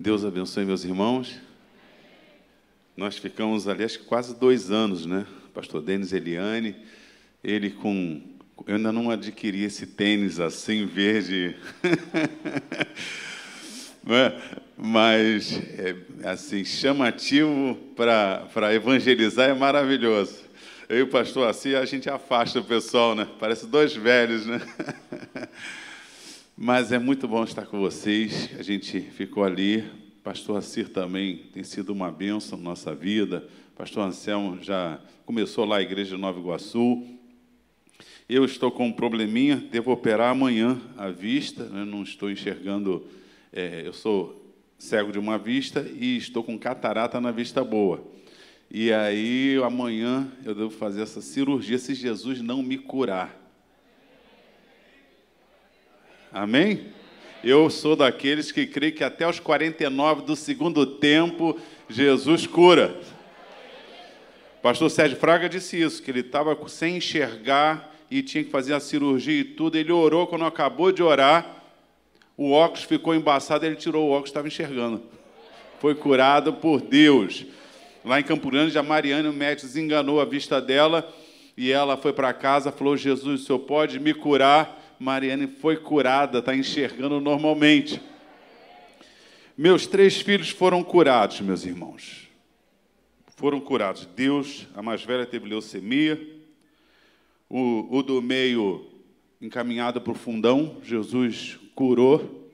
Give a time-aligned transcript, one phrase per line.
[0.00, 1.40] Deus abençoe meus irmãos.
[2.96, 5.26] Nós ficamos ali, acho que quase dois anos, né?
[5.52, 6.76] Pastor Denis Eliane,
[7.42, 8.22] ele com.
[8.64, 11.56] Eu ainda não adquiri esse tênis assim, verde.
[14.08, 14.40] é?
[14.76, 15.96] Mas, é,
[16.30, 20.44] assim, chamativo para evangelizar é maravilhoso.
[20.88, 23.26] Eu e o pastor assim, a gente afasta o pessoal, né?
[23.40, 24.60] Parece dois velhos, né?
[26.60, 28.50] Mas é muito bom estar com vocês.
[28.58, 29.84] A gente ficou ali.
[30.24, 33.46] Pastor Assir também tem sido uma bênção na nossa vida.
[33.76, 37.06] Pastor Anselmo já começou lá a igreja de Nova Iguaçu.
[38.28, 41.84] Eu estou com um probleminha, devo operar amanhã a vista, né?
[41.84, 43.06] não estou enxergando.
[43.52, 48.02] É, eu sou cego de uma vista e estou com catarata na vista boa.
[48.68, 53.47] E aí amanhã eu devo fazer essa cirurgia se Jesus não me curar.
[56.32, 56.88] Amém?
[57.42, 63.00] Eu sou daqueles que creem que até os 49 do segundo tempo, Jesus cura.
[64.62, 68.80] pastor Sérgio Fraga disse isso, que ele estava sem enxergar e tinha que fazer a
[68.80, 69.76] cirurgia e tudo.
[69.76, 71.62] Ele orou, quando acabou de orar,
[72.36, 75.02] o óculos ficou embaçado, ele tirou o óculos, estava enxergando.
[75.80, 77.46] Foi curado por Deus.
[78.04, 81.10] Lá em Campo Grande, a Mariana, o médico, desenganou a vista dela
[81.56, 84.87] e ela foi para casa, falou: Jesus, o senhor pode me curar?
[84.98, 88.00] Mariane foi curada, está enxergando normalmente.
[89.56, 92.28] Meus três filhos foram curados, meus irmãos.
[93.36, 94.06] Foram curados.
[94.16, 96.20] Deus, a mais velha teve leucemia,
[97.48, 98.86] o, o do meio
[99.40, 102.50] encaminhado para o fundão, Jesus curou.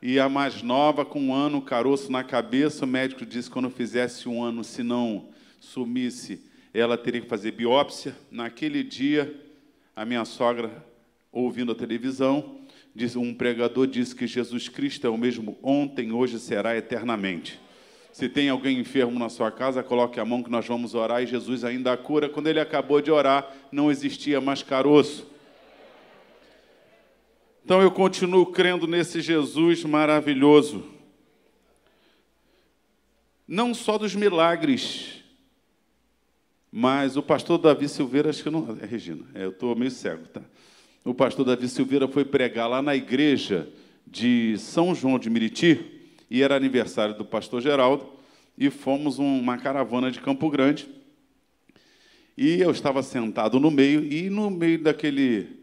[0.00, 3.68] E a mais nova, com um ano, caroço na cabeça, o médico disse que quando
[3.68, 5.28] fizesse um ano, se não
[5.60, 6.40] sumisse,
[6.72, 8.16] ela teria que fazer biópsia.
[8.30, 9.34] Naquele dia,
[9.94, 10.85] a minha sogra
[11.42, 12.56] ouvindo a televisão,
[13.16, 17.60] um pregador disse que Jesus Cristo é o mesmo ontem, hoje será eternamente.
[18.10, 21.26] Se tem alguém enfermo na sua casa, coloque a mão que nós vamos orar e
[21.26, 22.30] Jesus ainda a cura.
[22.30, 25.26] Quando ele acabou de orar, não existia mais caroço.
[27.62, 30.82] Então eu continuo crendo nesse Jesus maravilhoso.
[33.46, 35.22] Não só dos milagres,
[36.72, 38.78] mas o pastor Davi Silveira, acho que não.
[38.80, 40.40] É Regina, é, eu estou meio cego, tá?
[41.06, 43.68] O pastor Davi Silveira foi pregar lá na igreja
[44.04, 48.04] de São João de Miriti, e era aniversário do pastor Geraldo,
[48.58, 50.88] e fomos uma caravana de Campo Grande.
[52.36, 55.60] E eu estava sentado no meio, e no meio daquele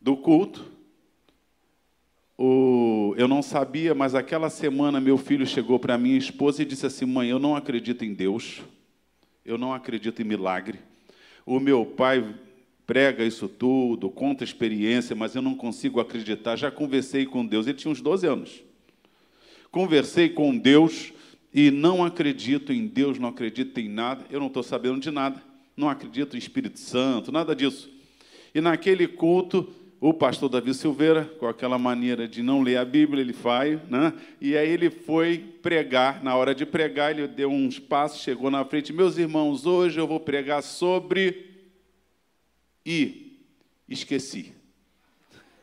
[0.00, 0.64] do culto,
[2.38, 6.86] o, eu não sabia, mas aquela semana meu filho chegou para minha esposa e disse
[6.86, 8.62] assim: Mãe, eu não acredito em Deus,
[9.44, 10.78] eu não acredito em milagre.
[11.44, 12.22] O meu pai
[12.88, 16.56] prega isso tudo, conta experiência, mas eu não consigo acreditar.
[16.56, 18.62] Já conversei com Deus, ele tinha uns 12 anos.
[19.70, 21.12] Conversei com Deus
[21.52, 25.42] e não acredito em Deus, não acredito em nada, eu não estou sabendo de nada,
[25.76, 27.90] não acredito em Espírito Santo, nada disso.
[28.54, 29.68] E naquele culto,
[30.00, 34.14] o pastor Davi Silveira, com aquela maneira de não ler a Bíblia, ele vai, né?
[34.40, 36.24] e aí ele foi pregar.
[36.24, 38.94] Na hora de pregar, ele deu uns passos, chegou na frente.
[38.94, 41.47] Meus irmãos, hoje eu vou pregar sobre
[42.88, 43.36] e
[43.86, 44.54] esqueci.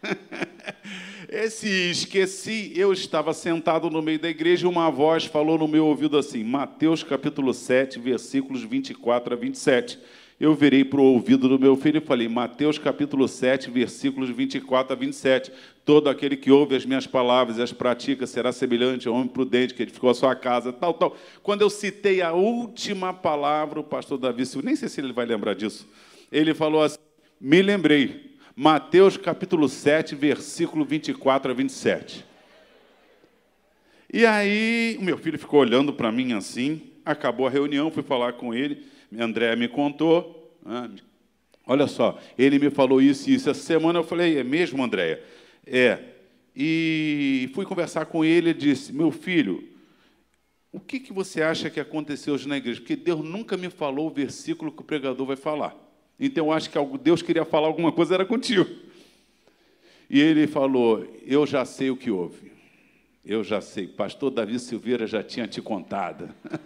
[1.27, 5.87] Esse esqueci, eu estava sentado no meio da igreja e uma voz falou no meu
[5.87, 9.97] ouvido assim, Mateus capítulo 7, versículos 24 a 27.
[10.39, 14.93] Eu virei para o ouvido do meu filho e falei, Mateus capítulo 7, versículos 24
[14.93, 15.51] a 27.
[15.83, 19.73] Todo aquele que ouve as minhas palavras e as pratica será semelhante ao homem prudente
[19.73, 21.17] que edificou a sua casa, tal, tal.
[21.41, 25.55] Quando eu citei a última palavra, o pastor Davi, nem sei se ele vai lembrar
[25.55, 25.87] disso,
[26.31, 27.04] ele falou assim,
[27.39, 28.35] me lembrei.
[28.55, 32.25] Mateus capítulo 7, versículo 24 a 27.
[34.13, 38.33] E aí, o meu filho ficou olhando para mim assim, acabou a reunião, fui falar
[38.33, 38.85] com ele,
[39.19, 40.89] André me contou, né?
[41.67, 43.49] olha só, ele me falou isso e isso.
[43.49, 45.21] Essa semana eu falei, é mesmo, Andréia?
[45.65, 45.99] É.
[46.55, 49.67] E fui conversar com ele e disse, meu filho,
[50.71, 52.79] o que, que você acha que aconteceu hoje na igreja?
[52.79, 55.84] Porque Deus nunca me falou o versículo que o pregador vai falar.
[56.19, 58.67] Então eu acho que Deus queria falar alguma coisa, era contigo.
[60.09, 62.51] E ele falou: Eu já sei o que houve.
[63.25, 63.87] Eu já sei.
[63.87, 66.29] Pastor Davi Silveira já tinha te contado.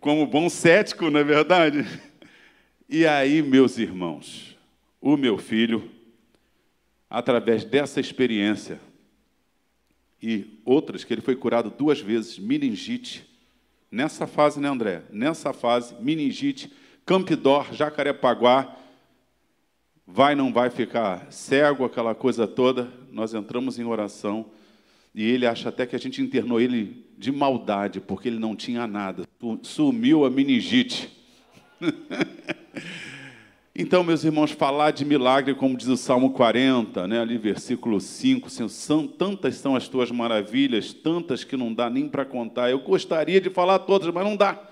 [0.00, 1.86] Como bom cético, não é verdade?
[2.88, 4.56] E aí, meus irmãos,
[5.00, 5.90] o meu filho,
[7.08, 8.78] através dessa experiência
[10.22, 13.26] e outras, que ele foi curado duas vezes, meningite,
[13.90, 15.02] nessa fase, né, André?
[15.10, 16.70] Nessa fase, meningite
[17.06, 18.76] Campidor, Jacarepaguá,
[20.06, 22.88] vai não vai ficar cego, aquela coisa toda.
[23.12, 24.46] Nós entramos em oração.
[25.14, 28.86] E ele acha até que a gente internou ele de maldade, porque ele não tinha
[28.86, 29.24] nada.
[29.62, 31.10] Sumiu a meningite.
[33.76, 38.46] Então, meus irmãos, falar de milagre, como diz o Salmo 40, né, ali versículo 5,
[38.46, 42.70] assim, são, tantas são as tuas maravilhas, tantas que não dá nem para contar.
[42.70, 44.62] Eu gostaria de falar todas, mas não dá.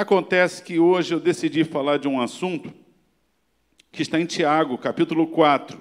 [0.00, 2.72] Acontece que hoje eu decidi falar de um assunto
[3.90, 5.76] que está em Tiago, capítulo 4,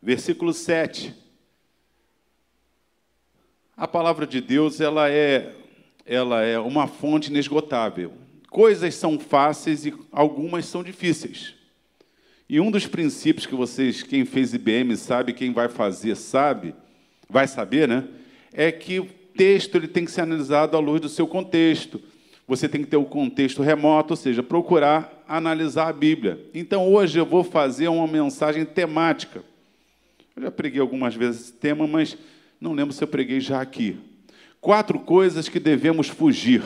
[0.00, 1.12] versículo 7.
[3.76, 5.52] A palavra de Deus, ela é,
[6.06, 8.12] ela é uma fonte inesgotável
[8.48, 11.56] coisas são fáceis e algumas são difíceis.
[12.48, 16.72] E um dos princípios que vocês, quem fez IBM sabe, quem vai fazer sabe,
[17.28, 18.06] vai saber, né?
[18.52, 22.00] É que texto ele tem que ser analisado à luz do seu contexto.
[22.46, 26.38] Você tem que ter o contexto remoto, ou seja, procurar analisar a Bíblia.
[26.52, 29.42] Então hoje eu vou fazer uma mensagem temática.
[30.36, 32.16] Eu já preguei algumas vezes esse tema, mas
[32.60, 33.96] não lembro se eu preguei já aqui.
[34.60, 36.62] Quatro coisas que devemos fugir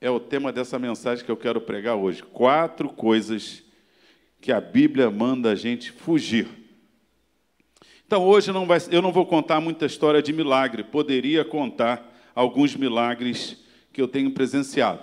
[0.00, 2.22] é o tema dessa mensagem que eu quero pregar hoje.
[2.22, 3.62] Quatro coisas
[4.40, 6.46] que a Bíblia manda a gente fugir.
[8.06, 12.76] Então, hoje não vai, eu não vou contar muita história de milagre, poderia contar alguns
[12.76, 13.56] milagres
[13.92, 15.02] que eu tenho presenciado.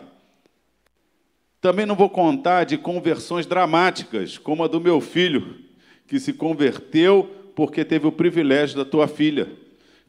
[1.59, 5.59] Também não vou contar de conversões dramáticas, como a do meu filho,
[6.07, 9.47] que se converteu porque teve o privilégio da tua filha.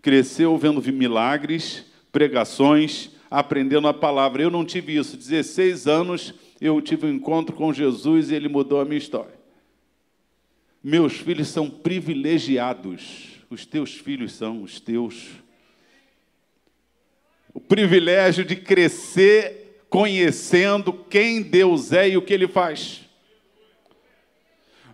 [0.00, 4.42] Cresceu vendo milagres, pregações, aprendendo a palavra.
[4.42, 5.16] Eu não tive isso.
[5.16, 9.41] 16 anos eu tive um encontro com Jesus e ele mudou a minha história.
[10.82, 13.40] Meus filhos são privilegiados.
[13.48, 15.28] Os teus filhos são os teus.
[17.54, 23.02] O privilégio de crescer conhecendo quem Deus é e o que ele faz.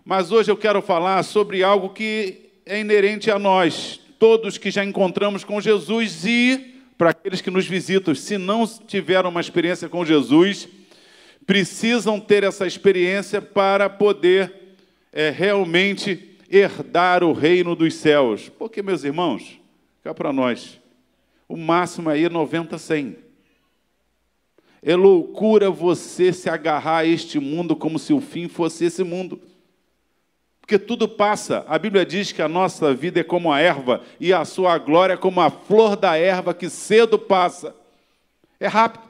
[0.05, 4.83] Mas hoje eu quero falar sobre algo que é inerente a nós, todos que já
[4.83, 10.05] encontramos com Jesus e para aqueles que nos visitam, se não tiveram uma experiência com
[10.05, 10.67] Jesus,
[11.47, 14.58] precisam ter essa experiência para poder
[15.11, 18.49] é, realmente herdar o reino dos céus.
[18.49, 19.59] Porque, meus irmãos,
[20.03, 20.79] cá para nós,
[21.47, 23.17] o máximo aí é 90, 100.
[24.81, 29.41] É loucura você se agarrar a este mundo como se o fim fosse esse mundo
[30.69, 31.65] porque tudo passa.
[31.67, 35.13] A Bíblia diz que a nossa vida é como a erva e a sua glória
[35.13, 37.75] é como a flor da erva que cedo passa.
[38.59, 39.08] É rápido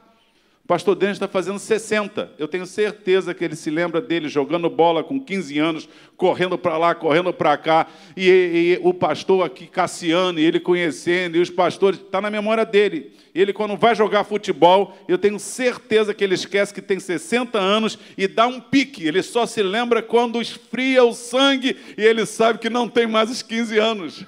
[0.70, 2.30] pastor Denis está fazendo 60.
[2.38, 6.78] Eu tenho certeza que ele se lembra dele jogando bola com 15 anos, correndo para
[6.78, 11.50] lá, correndo para cá, e, e, o pastor aqui, Cassiano, e ele conhecendo, e os
[11.50, 13.10] pastores, está na memória dele.
[13.34, 17.98] Ele, quando vai jogar futebol, eu tenho certeza que ele esquece que tem 60 anos
[18.16, 19.04] e dá um pique.
[19.04, 23.28] Ele só se lembra quando esfria o sangue e ele sabe que não tem mais
[23.28, 24.24] os 15 anos.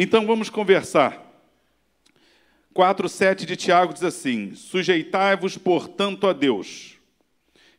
[0.00, 1.20] Então vamos conversar.
[2.72, 6.96] 4,7 de Tiago diz assim: Sujeitai-vos, portanto, a Deus,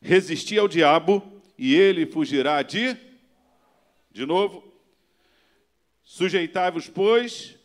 [0.02, 1.24] resisti ao diabo,
[1.58, 2.98] e ele fugirá de.
[4.12, 4.70] De novo.
[6.04, 7.56] Sujeitai-vos, pois,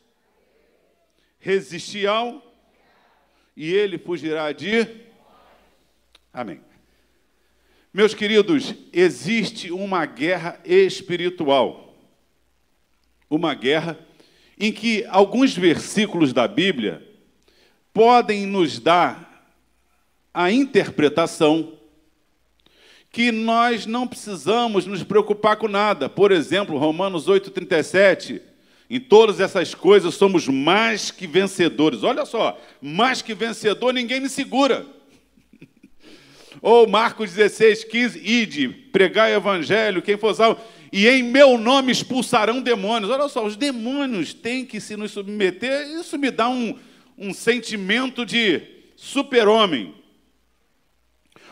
[1.40, 2.40] resisti ao,
[3.56, 4.86] e ele fugirá de.
[6.32, 6.60] Amém.
[7.92, 11.92] Meus queridos, existe uma guerra espiritual.
[13.28, 13.98] Uma guerra
[14.58, 17.02] em que alguns versículos da Bíblia
[17.92, 19.48] podem nos dar
[20.32, 21.72] a interpretação
[23.10, 26.08] que nós não precisamos nos preocupar com nada.
[26.08, 28.40] Por exemplo, Romanos 8,37.
[28.90, 32.02] Em todas essas coisas somos mais que vencedores.
[32.02, 34.84] Olha só, mais que vencedor, ninguém me segura.
[36.60, 40.60] Ou Marcos 16, 15, ide, pregai o evangelho, quem for salvo
[40.96, 43.10] e em meu nome expulsarão demônios.
[43.10, 46.78] Olha só, os demônios têm que se nos submeter, isso me dá um,
[47.18, 48.62] um sentimento de
[48.94, 49.92] super-homem.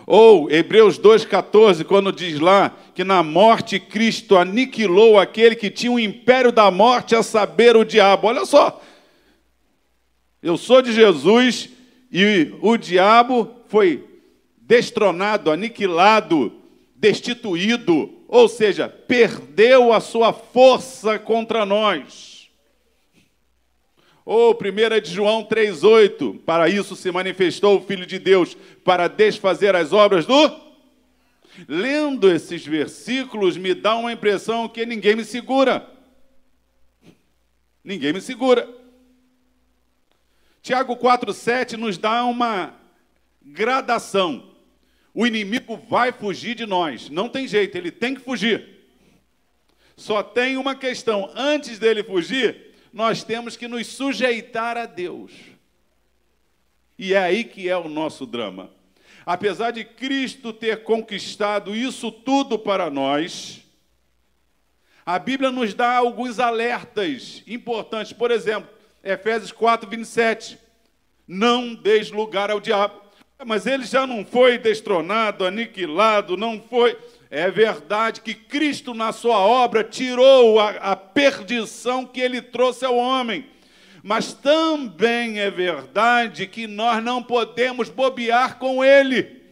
[0.07, 5.99] Ou Hebreus 2,14, quando diz lá que na morte Cristo aniquilou aquele que tinha o
[5.99, 8.29] império da morte, a saber, o diabo.
[8.29, 8.81] Olha só,
[10.41, 11.69] eu sou de Jesus
[12.13, 14.05] e o diabo foi
[14.57, 16.53] destronado, aniquilado,
[16.95, 22.51] destituído, ou seja, perdeu a sua força contra nós.
[24.25, 29.77] Ou 1 de João 3,8: Para isso se manifestou o Filho de Deus, para desfazer
[29.77, 30.51] as obras do.
[31.69, 35.87] Lendo esses versículos, me dá uma impressão que ninguém me segura.
[37.85, 38.67] Ninguém me segura.
[40.63, 42.75] Tiago 4,7 nos dá uma
[43.43, 44.52] gradação.
[45.15, 47.11] O inimigo vai fugir de nós.
[47.11, 48.67] Não tem jeito, ele tem que fugir.
[49.97, 55.33] Só tem uma questão: antes dele fugir, nós temos que nos sujeitar a Deus.
[56.99, 58.71] E é aí que é o nosso drama.
[59.25, 63.63] Apesar de Cristo ter conquistado isso tudo para nós,
[65.05, 68.13] a Bíblia nos dá alguns alertas importantes.
[68.13, 68.71] Por exemplo,
[69.03, 70.59] Efésios 4, 27.
[71.27, 73.02] Não deis lugar ao diabo.
[73.45, 76.97] Mas ele já não foi destronado, aniquilado, não foi.
[77.31, 82.97] É verdade que Cristo, na sua obra, tirou a, a perdição que ele trouxe ao
[82.97, 83.47] homem.
[84.03, 89.43] Mas também é verdade que nós não podemos bobear com ele.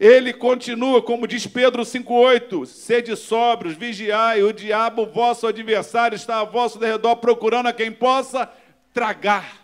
[0.00, 6.44] Ele continua, como diz Pedro 5,8: sede sóbrios, vigiai, o diabo, vosso adversário, está a
[6.44, 8.50] vosso derredor, procurando a quem possa
[8.92, 9.62] tragar.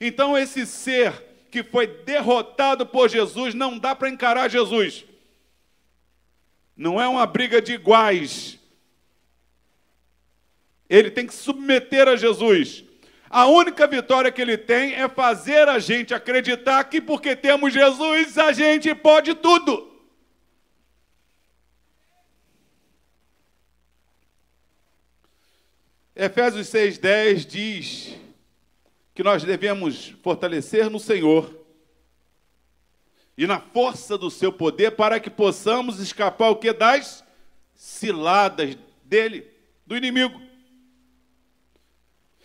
[0.00, 1.12] Então, esse ser
[1.50, 5.04] que foi derrotado por Jesus, não dá para encarar Jesus.
[6.76, 8.58] Não é uma briga de iguais.
[10.88, 12.84] Ele tem que submeter a Jesus.
[13.28, 18.38] A única vitória que ele tem é fazer a gente acreditar que porque temos Jesus,
[18.38, 19.94] a gente pode tudo.
[26.14, 28.25] Efésios 6,10 diz
[29.16, 31.58] que nós devemos fortalecer no Senhor
[33.34, 37.24] e na força do seu poder para que possamos escapar o que das
[37.74, 39.50] ciladas dele,
[39.86, 40.38] do inimigo.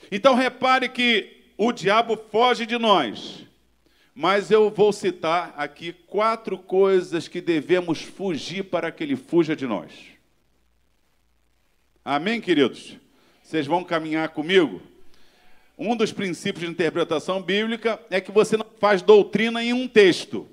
[0.09, 3.45] Então repare que o diabo foge de nós.
[4.15, 9.67] Mas eu vou citar aqui quatro coisas que devemos fugir para que ele fuja de
[9.67, 9.91] nós.
[12.03, 12.95] Amém, queridos?
[13.43, 14.81] Vocês vão caminhar comigo?
[15.77, 20.47] Um dos princípios de interpretação bíblica é que você não faz doutrina em um texto.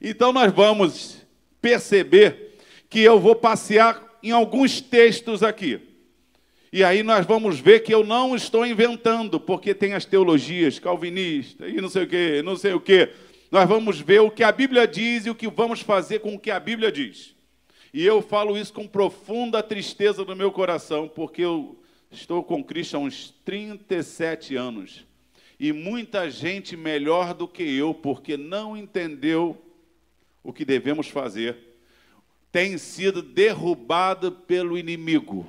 [0.00, 1.26] Então nós vamos
[1.60, 2.56] perceber
[2.88, 5.80] que eu vou passear em alguns textos aqui.
[6.72, 11.72] E aí nós vamos ver que eu não estou inventando, porque tem as teologias calvinistas
[11.72, 13.08] e não sei o que, não sei o que.
[13.50, 16.38] Nós vamos ver o que a Bíblia diz e o que vamos fazer com o
[16.38, 17.34] que a Bíblia diz.
[17.94, 21.78] E eu falo isso com profunda tristeza no meu coração, porque eu
[22.10, 25.06] estou com Cristo há uns 37 anos.
[25.58, 29.60] E muita gente melhor do que eu, porque não entendeu
[30.42, 31.56] o que devemos fazer,
[32.52, 35.46] tem sido derrubado pelo inimigo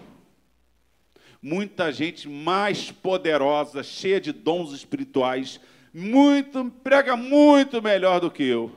[1.42, 5.60] muita gente mais poderosa, cheia de dons espirituais,
[5.94, 8.72] muito prega muito melhor do que eu.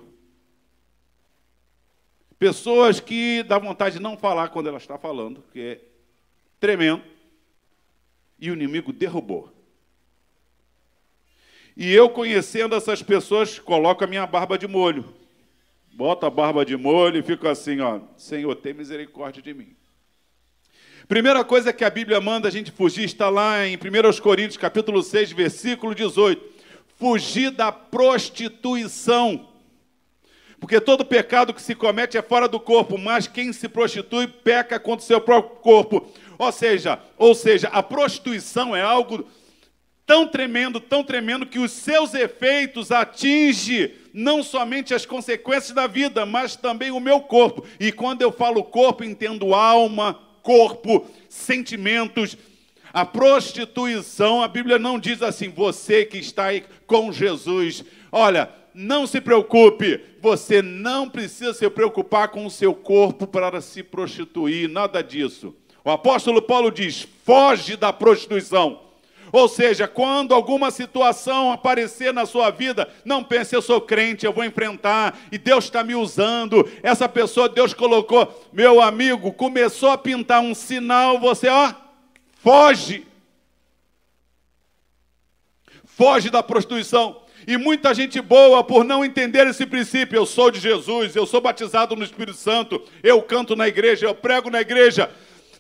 [2.38, 5.80] Pessoas que dá vontade de não falar quando ela está falando, que é
[6.58, 7.02] tremendo.
[8.40, 9.52] E o inimigo derrubou.
[11.76, 15.04] E eu, conhecendo essas pessoas, coloco a minha barba de molho.
[15.92, 19.76] Boto a barba de molho e fico assim, ó, Senhor, tem misericórdia de mim.
[21.08, 25.02] Primeira coisa que a Bíblia manda a gente fugir está lá em 1 Coríntios, capítulo
[25.02, 26.40] 6, versículo 18.
[26.96, 29.48] Fugir da prostituição.
[30.60, 34.78] Porque todo pecado que se comete é fora do corpo, mas quem se prostitui peca
[34.78, 36.12] contra o seu próprio corpo.
[36.40, 39.28] Ou seja, ou seja, a prostituição é algo
[40.06, 46.24] tão tremendo, tão tremendo que os seus efeitos atingem não somente as consequências da vida,
[46.24, 47.66] mas também o meu corpo.
[47.78, 52.38] E quando eu falo corpo, entendo alma, corpo, sentimentos.
[52.90, 59.06] A prostituição, a Bíblia não diz assim, você que está aí com Jesus, olha, não
[59.06, 65.02] se preocupe, você não precisa se preocupar com o seu corpo para se prostituir, nada
[65.02, 65.54] disso.
[65.84, 68.80] O apóstolo Paulo diz: foge da prostituição.
[69.32, 74.32] Ou seja, quando alguma situação aparecer na sua vida, não pense, eu sou crente, eu
[74.32, 76.68] vou enfrentar, e Deus está me usando.
[76.82, 81.72] Essa pessoa, Deus colocou, meu amigo, começou a pintar um sinal, você, ó,
[82.42, 83.06] foge.
[85.84, 87.22] Foge da prostituição.
[87.46, 91.40] E muita gente boa, por não entender esse princípio, eu sou de Jesus, eu sou
[91.40, 95.10] batizado no Espírito Santo, eu canto na igreja, eu prego na igreja,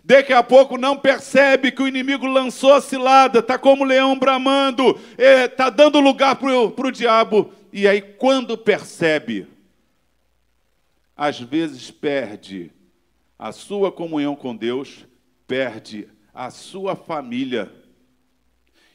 [0.02, 4.98] Daqui a pouco não percebe que o inimigo lançou a cilada, está como leão bramando,
[5.16, 7.52] está é, dando lugar para o diabo.
[7.72, 9.46] E aí, quando percebe,
[11.16, 12.72] às vezes perde
[13.38, 15.06] a sua comunhão com Deus,
[15.46, 17.70] perde a sua família.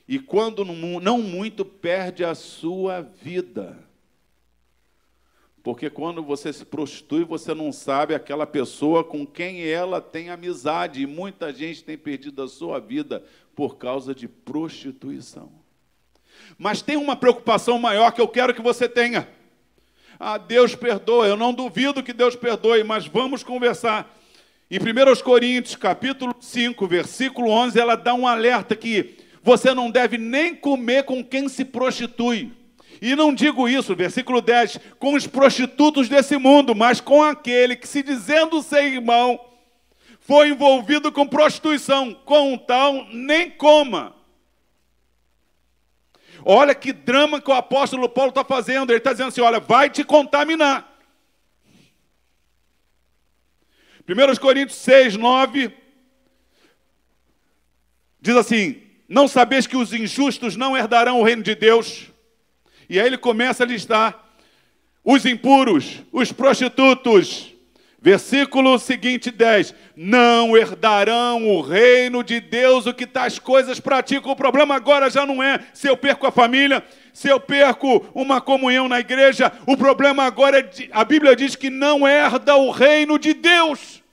[0.07, 3.77] E quando não muito, perde a sua vida.
[5.65, 11.01] Porque quando você se prostitui, você não sabe aquela pessoa com quem ela tem amizade.
[11.01, 13.24] E muita gente tem perdido a sua vida
[13.55, 15.51] por causa de prostituição.
[16.55, 19.27] Mas tem uma preocupação maior que eu quero que você tenha.
[20.19, 24.15] Ah, Deus perdoa, eu não duvido que Deus perdoe, mas vamos conversar.
[24.69, 30.19] Em 1 Coríntios, capítulo 5, versículo 11, ela dá um alerta que você não deve
[30.19, 32.51] nem comer com quem se prostitui.
[33.01, 37.87] E não digo isso, versículo 10, com os prostitutos desse mundo, mas com aquele que,
[37.87, 39.39] se dizendo ser irmão,
[40.19, 44.15] foi envolvido com prostituição, com tal nem coma.
[46.43, 48.91] Olha que drama que o apóstolo Paulo está fazendo.
[48.91, 50.93] Ele está dizendo assim: olha, vai te contaminar.
[54.07, 55.75] 1 Coríntios 6, 9,
[58.21, 62.11] diz assim: Não sabeis que os injustos não herdarão o reino de Deus?
[62.89, 64.24] E aí ele começa a listar
[65.04, 67.54] os impuros, os prostitutos.
[68.01, 74.32] Versículo seguinte 10: Não herdarão o reino de Deus o que tais coisas praticam.
[74.32, 78.39] O problema agora já não é se eu perco a família, se eu perco uma
[78.39, 79.51] comunhão na igreja.
[79.65, 84.04] O problema agora é, a Bíblia diz que não herda o reino de Deus.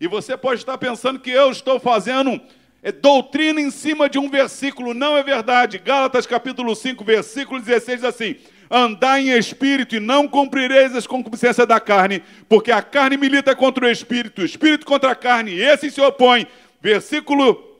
[0.00, 2.40] E você pode estar pensando que eu estou fazendo
[2.82, 5.78] é doutrina em cima de um versículo, não é verdade.
[5.78, 8.36] Gálatas capítulo 5, versículo 16 diz assim:
[8.70, 13.86] Andai em espírito e não cumprireis as concupiscências da carne, porque a carne milita contra
[13.86, 16.46] o espírito, o espírito contra a carne, e esse se opõe.
[16.80, 17.78] Versículo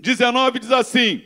[0.00, 1.22] 19 diz assim: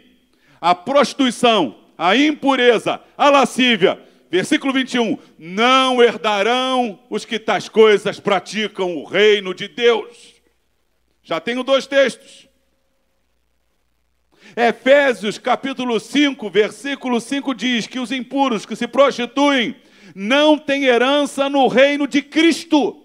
[0.61, 3.99] A prostituição, a impureza, a lascívia,
[4.31, 10.35] versículo 21, não herdarão os que tais coisas praticam o reino de Deus.
[11.23, 12.46] Já tenho dois textos.
[14.57, 19.77] Efésios capítulo 5, versículo 5 diz que os impuros que se prostituem
[20.15, 23.05] não têm herança no reino de Cristo.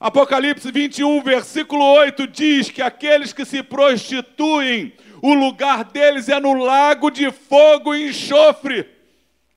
[0.00, 6.54] Apocalipse 21, versículo 8 diz que aqueles que se prostituem, o lugar deles é no
[6.54, 8.84] lago de fogo e enxofre,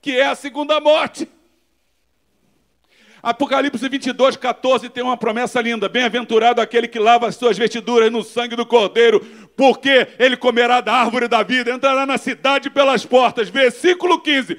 [0.00, 1.28] que é a segunda morte.
[3.22, 8.22] Apocalipse 22, 14 tem uma promessa linda: Bem-aventurado aquele que lava as suas vestiduras no
[8.22, 9.20] sangue do Cordeiro,
[9.56, 13.48] porque ele comerá da árvore da vida, entrará na cidade pelas portas.
[13.48, 14.56] Versículo 15: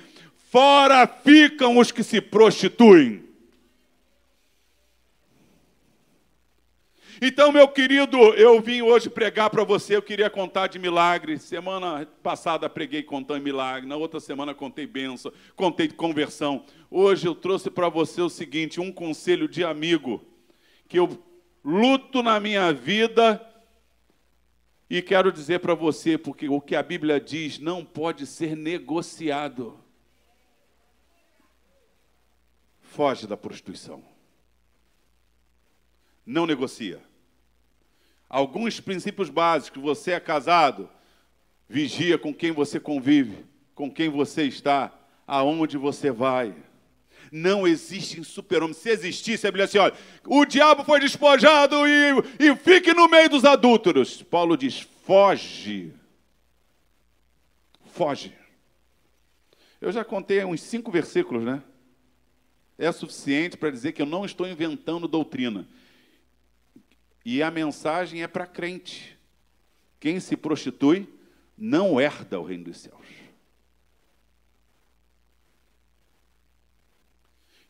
[0.52, 3.32] Fora ficam os que se prostituem.
[7.24, 11.44] Então, meu querido, eu vim hoje pregar para você, eu queria contar de milagres.
[11.44, 16.66] Semana passada preguei contando milagre, na outra semana contei bênção, contei de conversão.
[16.94, 20.22] Hoje eu trouxe para você o seguinte, um conselho de amigo,
[20.90, 21.24] que eu
[21.64, 23.42] luto na minha vida
[24.90, 29.80] e quero dizer para você, porque o que a Bíblia diz não pode ser negociado.
[32.82, 34.04] Foge da prostituição.
[36.26, 37.02] Não negocia
[38.32, 39.84] alguns princípios básicos.
[39.84, 40.90] Você é casado,
[41.68, 44.94] vigia com quem você convive, com quem você está,
[45.28, 46.56] aonde você vai.
[47.32, 48.74] Não existe super-homem.
[48.74, 49.94] Se existisse, a Bíblia assim: olha,
[50.26, 54.22] o diabo foi despojado e, e fique no meio dos adúlteros.
[54.22, 55.94] Paulo diz: foge.
[57.94, 58.34] Foge.
[59.80, 61.64] Eu já contei uns cinco versículos, né?
[62.78, 65.66] É suficiente para dizer que eu não estou inventando doutrina.
[67.24, 69.18] E a mensagem é para crente.
[70.00, 71.08] Quem se prostitui
[71.58, 73.00] não herda o reino dos céus.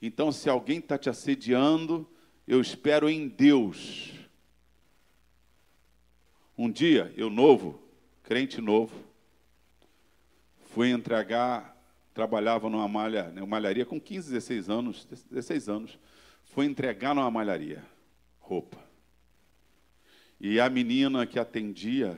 [0.02, 2.10] Então, se alguém está te assediando,
[2.48, 4.12] eu espero em Deus.
[6.58, 7.80] Um dia, eu novo,
[8.24, 8.96] crente novo,
[10.72, 11.78] fui entregar,
[12.14, 16.00] trabalhava numa malha, numa malharia com 15, 16 anos, 16 anos,
[16.44, 17.84] fui entregar numa malharia
[18.40, 18.78] roupa.
[20.40, 22.18] E a menina que atendia,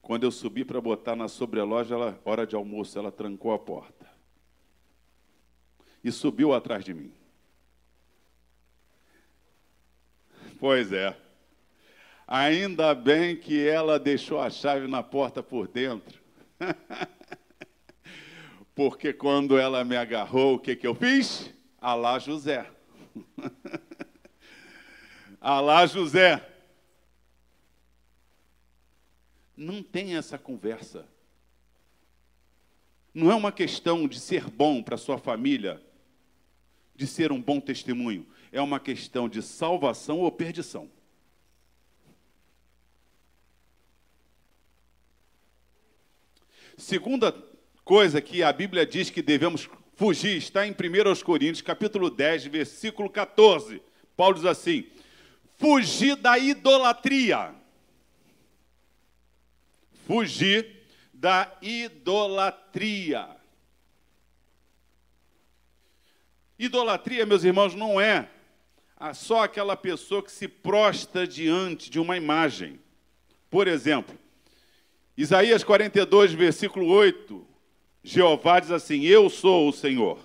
[0.00, 4.01] quando eu subi para botar na sobreloja, ela, hora de almoço, ela trancou a porta.
[6.02, 7.12] E subiu atrás de mim.
[10.58, 11.16] Pois é.
[12.26, 16.20] Ainda bem que ela deixou a chave na porta por dentro.
[18.74, 21.52] Porque quando ela me agarrou, o que, que eu fiz?
[21.80, 22.70] Alá José.
[25.40, 26.48] Alá José.
[29.56, 31.06] Não tem essa conversa.
[33.12, 35.82] Não é uma questão de ser bom para sua família,
[36.94, 38.26] de ser um bom testemunho.
[38.50, 40.90] É uma questão de salvação ou perdição.
[46.76, 47.32] Segunda
[47.84, 50.74] coisa que a Bíblia diz que devemos fugir está em 1
[51.24, 53.80] Coríntios, capítulo 10, versículo 14.
[54.16, 54.86] Paulo diz assim:
[55.58, 57.54] fugir da idolatria.
[60.06, 63.28] fugir da idolatria.
[66.58, 68.28] Idolatria, meus irmãos, não é
[69.14, 72.78] só aquela pessoa que se prostra diante de uma imagem.
[73.50, 74.16] Por exemplo,
[75.16, 77.46] Isaías 42, versículo 8,
[78.04, 80.18] Jeová diz assim: Eu sou o Senhor.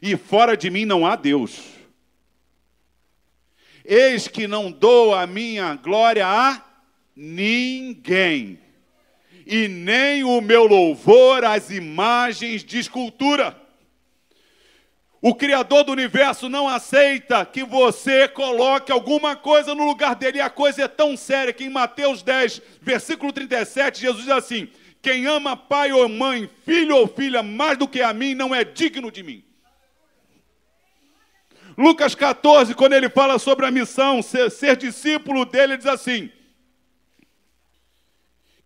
[0.00, 1.72] E fora de mim não há Deus.
[3.84, 6.62] Eis que não dou a minha glória a
[7.14, 8.58] ninguém,
[9.46, 13.64] e nem o meu louvor às imagens de escultura.
[15.26, 20.36] O Criador do universo não aceita que você coloque alguma coisa no lugar dele.
[20.36, 24.68] E a coisa é tão séria que em Mateus 10, versículo 37, Jesus diz assim:
[25.00, 28.64] Quem ama pai ou mãe, filho ou filha mais do que a mim, não é
[28.64, 29.42] digno de mim.
[31.76, 36.30] Lucas 14, quando ele fala sobre a missão, ser, ser discípulo dele, ele diz assim: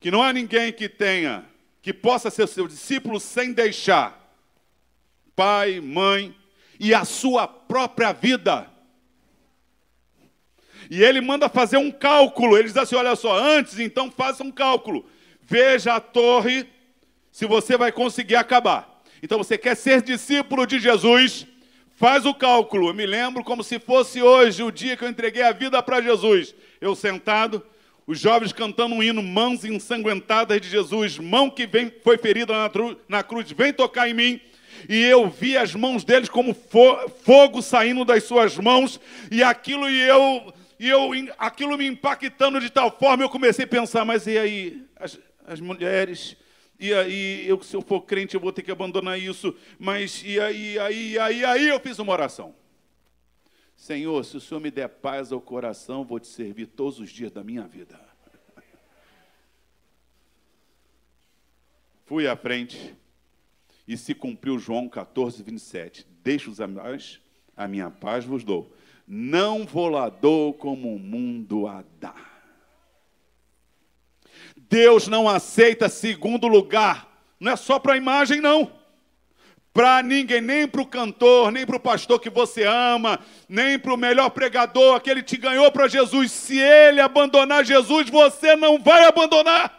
[0.01, 1.45] que não há ninguém que tenha,
[1.83, 4.19] que possa ser seu discípulo sem deixar
[5.39, 6.35] pai, mãe
[6.81, 8.69] e a sua própria vida.
[10.91, 12.57] E ele manda fazer um cálculo.
[12.57, 15.09] Ele diz assim: olha só, antes então faça um cálculo.
[15.43, 16.69] Veja a torre,
[17.31, 19.01] se você vai conseguir acabar.
[19.23, 21.47] Então você quer ser discípulo de Jesus,
[21.95, 22.89] faz o cálculo.
[22.89, 26.01] Eu me lembro como se fosse hoje o dia que eu entreguei a vida para
[26.01, 26.53] Jesus.
[26.81, 27.65] Eu sentado,
[28.09, 32.71] os jovens cantando um hino, mãos ensanguentadas de Jesus, mão que vem, foi ferida na,
[33.07, 34.40] na cruz, vem tocar em mim.
[34.88, 38.99] E eu vi as mãos deles como fo fogo saindo das suas mãos,
[39.31, 43.68] e aquilo e eu, e eu aquilo me impactando de tal forma, eu comecei a
[43.68, 46.35] pensar, mas e aí, as, as mulheres,
[46.81, 50.40] e aí, eu, se eu for crente, eu vou ter que abandonar isso, mas e
[50.40, 52.55] aí, aí, aí, aí eu fiz uma oração.
[53.79, 57.31] Senhor, se o Senhor me der paz ao coração, vou te servir todos os dias
[57.31, 57.99] da minha vida.
[62.05, 62.97] Fui à frente
[63.87, 66.05] e se cumpriu João 14, 27.
[66.25, 66.67] Deixo-os a
[67.57, 68.75] a minha paz vos dou.
[69.07, 72.17] Não vou lá dou como o mundo a dá.
[74.57, 77.09] Deus não aceita segundo lugar.
[77.38, 78.78] Não é só para a imagem, não
[79.73, 83.95] para ninguém, nem para o cantor, nem para o pastor que você ama, nem para
[83.95, 86.33] o melhor pregador, aquele que te ganhou para Jesus.
[86.33, 89.79] Se ele abandonar Jesus, você não vai abandonar.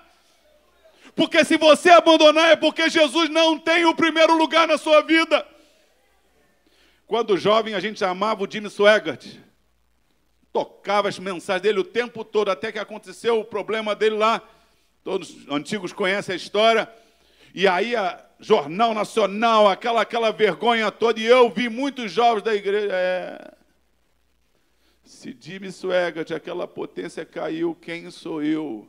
[1.16, 5.46] Porque se você abandonar é porque Jesus não tem o primeiro lugar na sua vida.
[7.06, 9.26] Quando jovem, a gente amava o Jimmy Swaggart.
[10.54, 14.42] Tocava as mensagens dele o tempo todo, até que aconteceu o problema dele lá.
[15.04, 16.90] Todos os antigos conhecem a história.
[17.54, 22.56] E aí a, Jornal Nacional, aquela, aquela vergonha toda, e eu vi muitos jovens da
[22.56, 22.90] igreja.
[22.92, 23.54] É...
[25.04, 28.88] Se Jimmy Swaggart, aquela potência caiu, quem sou eu?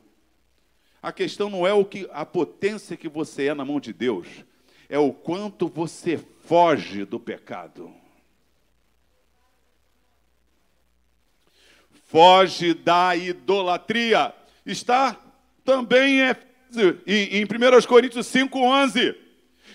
[1.01, 4.27] A questão não é o que a potência que você é na mão de Deus,
[4.87, 7.93] é o quanto você foge do pecado.
[12.05, 14.33] Foge da idolatria.
[14.65, 15.17] Está
[15.65, 16.19] também
[17.07, 19.30] em, em 1 Coríntios 5,11.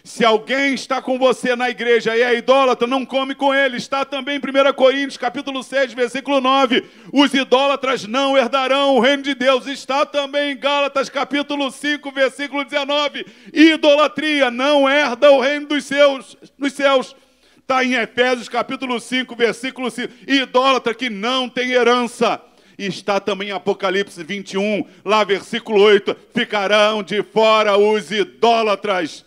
[0.07, 3.77] Se alguém está com você na igreja e é idólatra, não come com ele.
[3.77, 6.85] Está também em 1 Coríntios, capítulo 6, versículo 9.
[7.13, 9.67] Os idólatras não herdarão o reino de Deus.
[9.67, 13.27] Está também em Gálatas, capítulo 5, versículo 19.
[13.53, 17.17] Idolatria não herda o reino dos, seus, dos céus.
[17.59, 20.09] Está em Efésios, capítulo 5, versículo 5.
[20.29, 22.41] Idólatra que não tem herança.
[22.79, 29.26] Está também em Apocalipse 21, lá versículo 8, ficarão de fora os idólatras.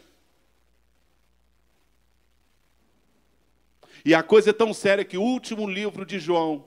[4.06, 6.66] E a coisa é tão séria que o último livro de João,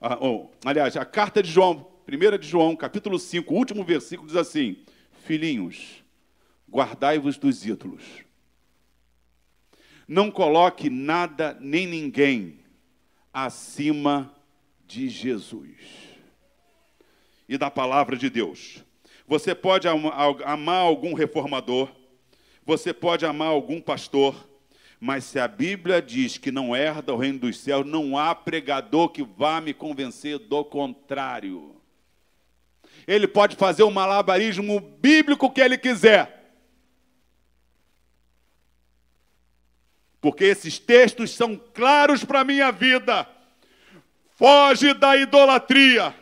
[0.00, 4.28] ah, oh, aliás, a carta de João, 1 de João, capítulo 5, o último versículo
[4.28, 4.76] diz assim:
[5.24, 6.04] Filhinhos,
[6.70, 8.02] guardai-vos dos ídolos.
[10.06, 12.60] Não coloque nada nem ninguém
[13.32, 14.34] acima
[14.86, 15.78] de Jesus
[17.48, 18.84] e da palavra de Deus.
[19.26, 21.90] Você pode amar algum reformador,
[22.64, 24.48] você pode amar algum pastor,
[25.04, 29.10] mas se a Bíblia diz que não herda o reino dos céus, não há pregador
[29.10, 31.76] que vá me convencer do contrário.
[33.06, 36.56] Ele pode fazer o malabarismo bíblico que ele quiser.
[40.22, 43.28] Porque esses textos são claros para a minha vida.
[44.38, 46.14] Foge da idolatria.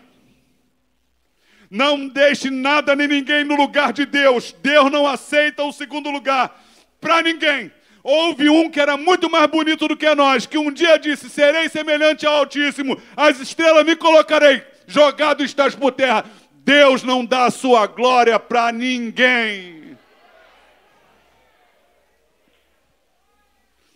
[1.71, 4.51] Não deixe nada nem ninguém no lugar de Deus.
[4.61, 6.61] Deus não aceita o segundo lugar
[7.01, 7.71] para ninguém.
[8.03, 11.69] Houve um que era muito mais bonito do que nós, que um dia disse: Serei
[11.69, 16.25] semelhante ao Altíssimo, as estrelas me colocarei, jogado estás por terra.
[16.65, 19.83] Deus não dá a sua glória para ninguém.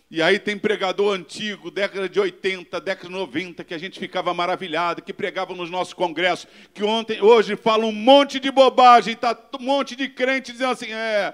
[0.09, 4.33] E aí tem pregador antigo, década de 80, década de 90, que a gente ficava
[4.33, 9.37] maravilhado, que pregava nos nossos congressos, que ontem, hoje fala um monte de bobagem, tá
[9.59, 11.33] um monte de crente dizendo assim, é,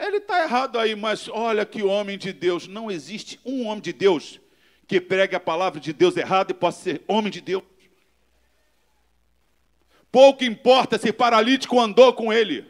[0.00, 2.66] ele está errado aí, mas olha que homem de Deus.
[2.66, 4.40] Não existe um homem de Deus
[4.86, 7.62] que pregue a palavra de Deus errado e possa ser homem de Deus.
[10.10, 12.68] Pouco importa se paralítico andou com ele.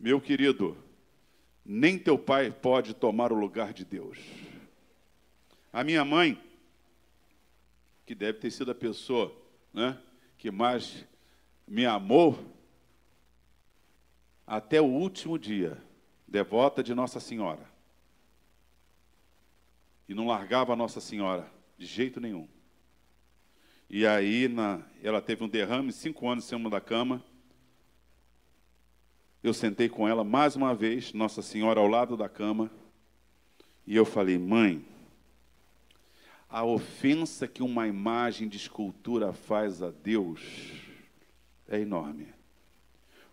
[0.00, 0.76] Meu querido,
[1.64, 4.16] nem teu pai pode tomar o lugar de Deus.
[5.72, 6.40] A minha mãe,
[8.06, 9.36] que deve ter sido a pessoa
[9.74, 9.98] né,
[10.38, 11.04] que mais
[11.68, 12.38] me amou
[14.46, 15.76] até o último dia,
[16.26, 17.68] devota de Nossa Senhora.
[20.08, 22.48] E não largava Nossa Senhora de jeito nenhum.
[23.90, 27.22] E aí na, ela teve um derrame, cinco anos em cima da cama.
[29.42, 32.70] Eu sentei com ela mais uma vez, Nossa Senhora ao lado da cama,
[33.86, 34.84] e eu falei, mãe,
[36.48, 40.87] a ofensa que uma imagem de escultura faz a Deus
[41.68, 42.28] é enorme.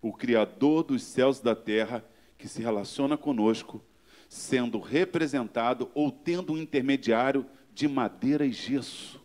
[0.01, 2.05] O Criador dos céus e da terra,
[2.37, 3.83] que se relaciona conosco,
[4.29, 9.23] sendo representado ou tendo um intermediário de madeira e gesso.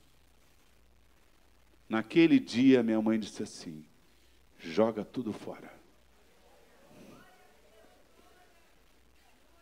[1.88, 3.84] Naquele dia, minha mãe disse assim:
[4.58, 5.70] joga tudo fora.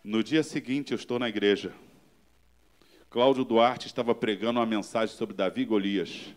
[0.05, 1.75] No dia seguinte, eu estou na igreja.
[3.11, 6.35] Cláudio Duarte estava pregando uma mensagem sobre Davi e Golias.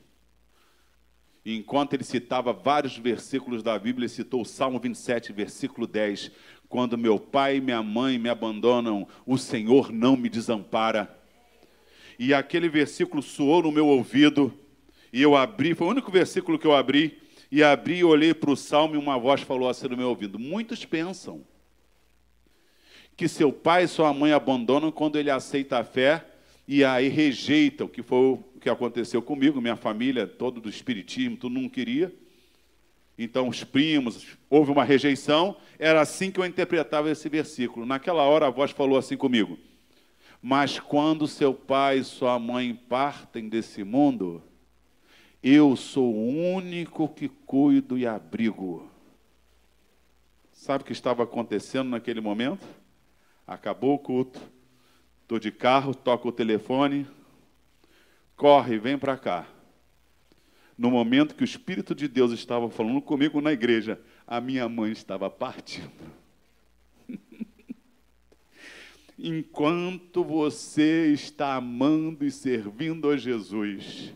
[1.46, 6.32] Enquanto ele citava vários versículos da Bíblia, ele citou o Salmo 27, versículo 10.
[6.70, 11.20] Quando meu pai e minha mãe me abandonam, o Senhor não me desampara.
[12.20, 14.54] E aquele versículo soou no meu ouvido,
[15.12, 17.20] e eu abri, foi o único versículo que eu abri,
[17.52, 20.40] e abri e olhei para o salmo e uma voz falou assim no meu ouvido:
[20.40, 21.44] Muitos pensam
[23.18, 26.26] que seu pai e sua mãe abandonam quando ele aceita a fé
[26.68, 31.60] e aí rejeitam, que foi o que aconteceu comigo, minha família, todo do espiritismo, tudo
[31.60, 32.14] não queria.
[33.18, 37.86] Então, os primos, houve uma rejeição, era assim que eu interpretava esse versículo.
[37.86, 39.58] Naquela hora, a voz falou assim comigo:
[40.42, 44.42] Mas quando seu pai e sua mãe partem desse mundo,
[45.44, 48.90] eu sou o único que cuido e abrigo.
[50.54, 52.66] Sabe o que estava acontecendo naquele momento?
[53.46, 54.40] Acabou o culto
[55.32, 57.08] Estou de carro, toco o telefone,
[58.42, 59.48] corre, vem para cá.
[60.76, 64.92] No momento que o Espírito de Deus estava falando comigo na igreja, a minha mãe
[64.92, 65.92] estava partindo.
[69.16, 74.12] Enquanto você está amando e servindo a Jesus,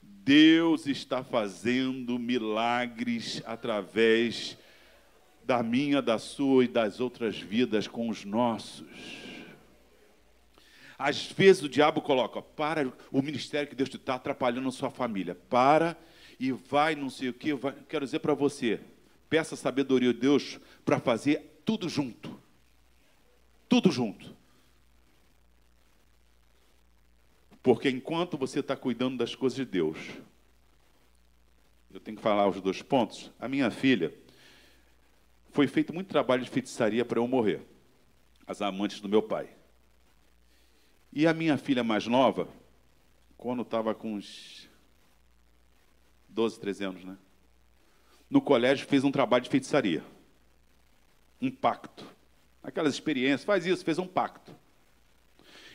[0.00, 4.56] Deus está fazendo milagres através
[5.44, 9.21] da minha, da sua e das outras vidas com os nossos.
[11.02, 14.88] Às vezes o diabo coloca, para o ministério que Deus te está atrapalhando a sua
[14.88, 15.34] família.
[15.34, 15.98] Para
[16.38, 17.52] e vai, não sei o que.
[17.54, 17.74] Vai.
[17.88, 18.78] Quero dizer para você,
[19.28, 22.40] peça sabedoria de Deus para fazer tudo junto.
[23.68, 24.32] Tudo junto.
[27.64, 29.98] Porque enquanto você está cuidando das coisas de Deus,
[31.92, 33.32] eu tenho que falar os dois pontos.
[33.40, 34.14] A minha filha,
[35.50, 37.60] foi feito muito trabalho de feitiçaria para eu morrer.
[38.46, 39.61] As amantes do meu pai.
[41.12, 42.48] E a minha filha mais nova,
[43.36, 44.68] quando estava com uns
[46.28, 47.18] 12, 13 anos, né?
[48.30, 50.02] No colégio fez um trabalho de feitiçaria.
[51.40, 52.06] Um pacto.
[52.62, 54.54] Aquelas experiências, faz isso, fez um pacto.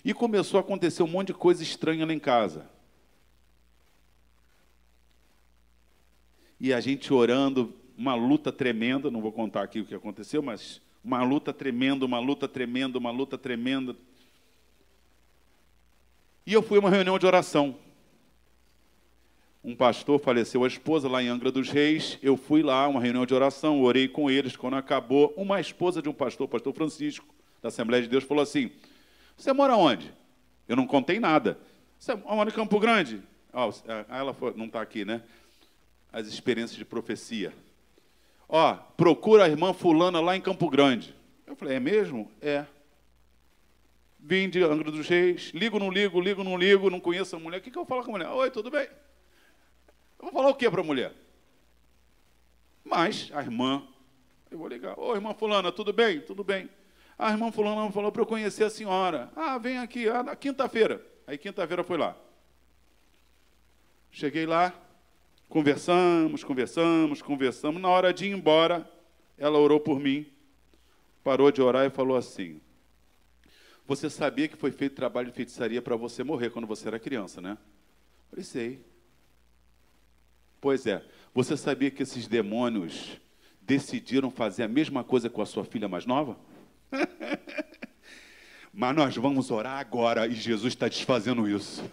[0.04, 2.68] E começou a acontecer um monte de coisa estranha lá em casa.
[6.60, 10.82] E a gente orando, uma luta tremenda, não vou contar aqui o que aconteceu, mas
[11.04, 13.96] uma luta tremenda, uma luta tremenda, uma luta tremenda.
[16.48, 17.76] E eu fui a uma reunião de oração.
[19.62, 22.18] Um pastor faleceu a esposa lá em Angra dos Reis.
[22.24, 24.56] Eu fui lá, uma reunião de oração, orei com eles.
[24.56, 27.26] Quando acabou, uma esposa de um pastor, pastor Francisco,
[27.62, 28.72] da Assembleia de Deus, falou assim:
[29.36, 30.14] Você mora onde?
[30.70, 31.60] Eu não contei nada.
[32.00, 33.22] Você mora em Campo Grande?
[33.52, 33.70] Oh,
[34.08, 35.22] ela foi, não está aqui, né?
[36.14, 37.52] As experiências de profecia.
[38.48, 41.14] Ó, procura a irmã fulana lá em Campo Grande.
[41.46, 42.32] Eu falei, é mesmo?
[42.42, 42.66] É.
[44.28, 47.60] Vim de Angra dos Reis, ligo, não ligo, ligo, não ligo, não conheço a mulher.
[47.60, 48.28] O que, que eu falar com a mulher?
[48.28, 48.86] Oi, tudo bem?
[50.20, 51.14] Eu vou falar o que para a mulher?
[52.84, 53.88] Mas a irmã,
[54.52, 55.00] eu vou ligar.
[55.00, 56.20] Oi, irmã fulana, tudo bem?
[56.20, 56.70] Tudo bem.
[57.18, 59.32] A irmã fulana falou para eu conhecer a senhora.
[59.34, 61.02] Ah, vem aqui, ah, quinta-feira.
[61.26, 62.14] Aí quinta-feira foi lá.
[64.12, 64.74] Cheguei lá,
[65.48, 67.82] conversamos, conversamos, conversamos.
[67.82, 68.92] Na hora de ir embora,
[69.38, 70.26] ela orou por mim,
[71.24, 72.60] parou de orar e falou assim:
[73.88, 77.40] Você sabia que foi feito trabalho de feitiçaria para você morrer quando você era criança,
[77.40, 77.58] né?
[78.36, 78.82] Eu sei.
[80.60, 81.02] Pois é,
[81.34, 83.18] você sabia que esses demônios
[83.62, 86.38] decidiram fazer a mesma coisa com a sua filha mais nova?
[88.74, 91.90] Mas nós vamos orar agora e Jesus está desfazendo isso.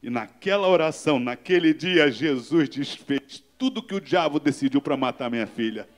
[0.00, 5.46] E naquela oração, naquele dia, Jesus desfez tudo que o diabo decidiu para matar minha
[5.46, 5.88] filha.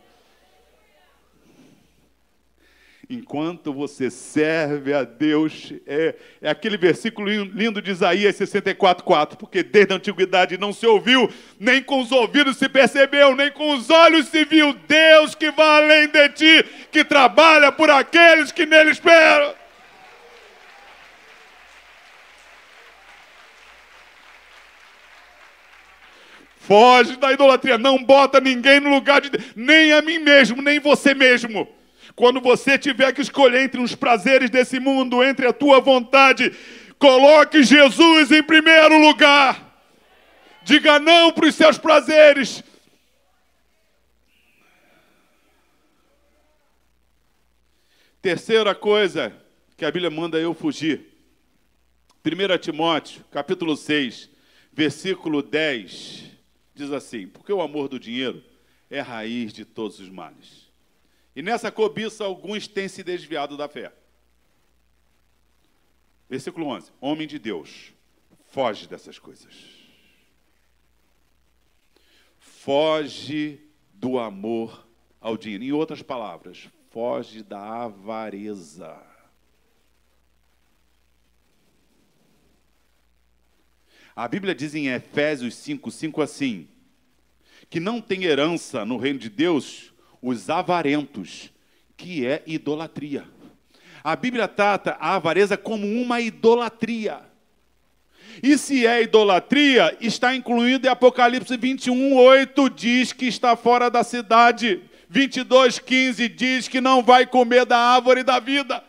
[3.08, 9.92] Enquanto você serve a Deus, é, é aquele versículo lindo de Isaías 64,4, porque desde
[9.92, 14.26] a antiguidade não se ouviu, nem com os ouvidos se percebeu, nem com os olhos
[14.26, 19.54] se viu Deus que vai além de ti, que trabalha por aqueles que nele esperam.
[26.58, 31.14] Foge da idolatria, não bota ninguém no lugar de nem a mim mesmo, nem você
[31.14, 31.75] mesmo.
[32.16, 36.50] Quando você tiver que escolher entre os prazeres desse mundo, entre a tua vontade,
[36.98, 39.84] coloque Jesus em primeiro lugar.
[40.64, 42.64] Diga não para os seus prazeres.
[48.22, 49.32] Terceira coisa
[49.76, 51.12] que a Bíblia manda eu fugir.
[52.24, 54.28] 1 Timóteo, capítulo 6,
[54.72, 56.24] versículo 10
[56.74, 58.42] diz assim: Porque o amor do dinheiro
[58.90, 60.65] é a raiz de todos os males.
[61.36, 63.92] E nessa cobiça, alguns têm se desviado da fé.
[66.30, 67.92] Versículo 11: Homem de Deus,
[68.46, 69.54] foge dessas coisas.
[72.38, 73.60] Foge
[73.92, 74.88] do amor
[75.20, 75.62] ao dinheiro.
[75.62, 78.98] Em outras palavras, foge da avareza.
[84.16, 86.66] A Bíblia diz em Efésios 5, 5 assim:
[87.68, 91.50] que não tem herança no reino de Deus os avarentos,
[91.96, 93.24] que é idolatria.
[94.02, 97.20] A Bíblia trata a avareza como uma idolatria.
[98.42, 104.04] E se é idolatria, está incluído em Apocalipse 21, 8, diz que está fora da
[104.04, 104.82] cidade.
[105.08, 108.82] 22, 15 diz que não vai comer da árvore da vida.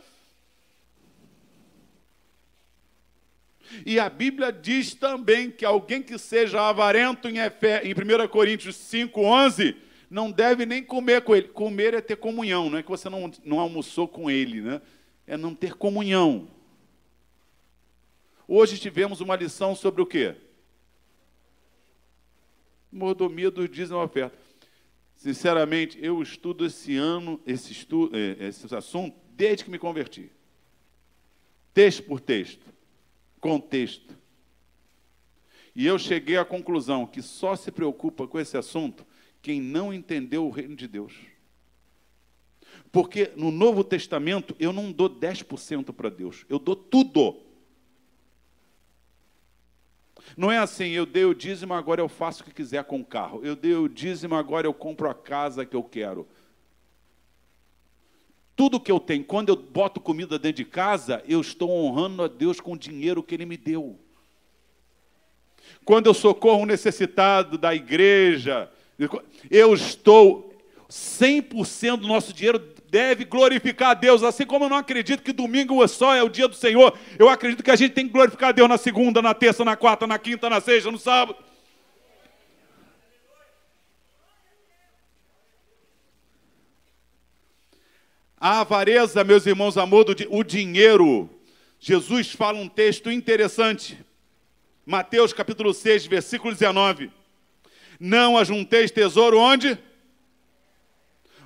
[3.85, 8.75] E a Bíblia diz também que alguém que seja avarento em, Efé, em 1 Coríntios
[8.75, 9.75] 5,11,
[10.09, 11.47] não deve nem comer com ele.
[11.49, 14.81] Comer é ter comunhão, não é que você não, não almoçou com ele, né?
[15.25, 16.47] É não ter comunhão.
[18.47, 20.35] Hoje tivemos uma lição sobre o quê?
[22.91, 24.37] Mordomia dos dízimos oferta.
[25.15, 30.31] Sinceramente, eu estudo esse ano, esse, estudo, é, esse assunto, desde que me converti.
[31.73, 32.77] Texto por texto
[33.39, 34.15] contexto.
[35.75, 39.05] E eu cheguei à conclusão que só se preocupa com esse assunto
[39.47, 41.13] quem não entendeu o reino de Deus.
[42.91, 47.37] Porque no Novo Testamento eu não dou 10% para Deus, eu dou tudo.
[50.35, 53.05] Não é assim, eu dei o dízimo, agora eu faço o que quiser com o
[53.05, 53.39] carro.
[53.41, 56.27] Eu dei o dízimo, agora eu compro a casa que eu quero.
[58.53, 62.27] Tudo que eu tenho, quando eu boto comida dentro de casa, eu estou honrando a
[62.27, 63.97] Deus com o dinheiro que Ele me deu.
[65.85, 68.69] Quando eu socorro um necessitado da igreja,
[69.49, 70.53] eu estou
[70.89, 75.85] 100% do nosso dinheiro deve glorificar a Deus, assim como eu não acredito que domingo
[75.87, 78.53] só é o dia do Senhor, eu acredito que a gente tem que glorificar a
[78.53, 81.37] Deus na segunda, na terça, na quarta, na quinta, na sexta, no sábado.
[88.39, 91.29] A avareza, meus irmãos, amor o dinheiro.
[91.79, 93.97] Jesus fala um texto interessante.
[94.85, 97.11] Mateus capítulo 6, versículo 19.
[97.99, 99.77] Não ajunteis tesouro onde?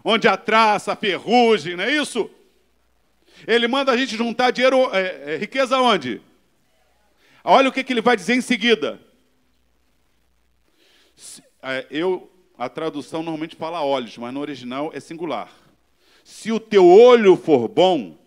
[0.04, 2.30] Onde a traça, a ferrugem, não é isso?
[3.48, 6.22] Ele manda a gente juntar dinheiro, é, é, riqueza onde?
[7.44, 9.00] Olha o que, que ele vai dizer em seguida.
[11.62, 15.52] É, eu, a tradução normalmente fala olhos, mas no original é singular.
[16.24, 18.18] Se o teu olho for bom,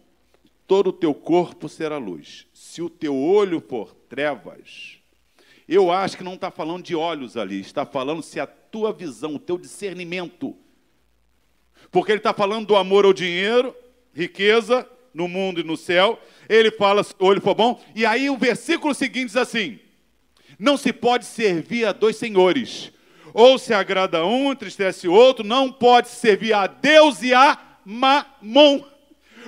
[0.66, 2.47] todo o teu corpo será luz.
[2.53, 4.99] Se o teu olho for trevas,
[5.69, 9.35] eu acho que não está falando de olhos ali, está falando se a tua visão,
[9.35, 10.57] o teu discernimento.
[11.91, 13.75] Porque ele está falando do amor ao dinheiro,
[14.12, 16.19] riqueza no mundo e no céu.
[16.49, 17.83] Ele fala se o olho for bom.
[17.95, 19.79] E aí o versículo seguinte diz assim:
[20.59, 22.93] Não se pode servir a dois senhores.
[23.33, 28.85] Ou se agrada um, entristece o outro, não pode servir a Deus e a mamon.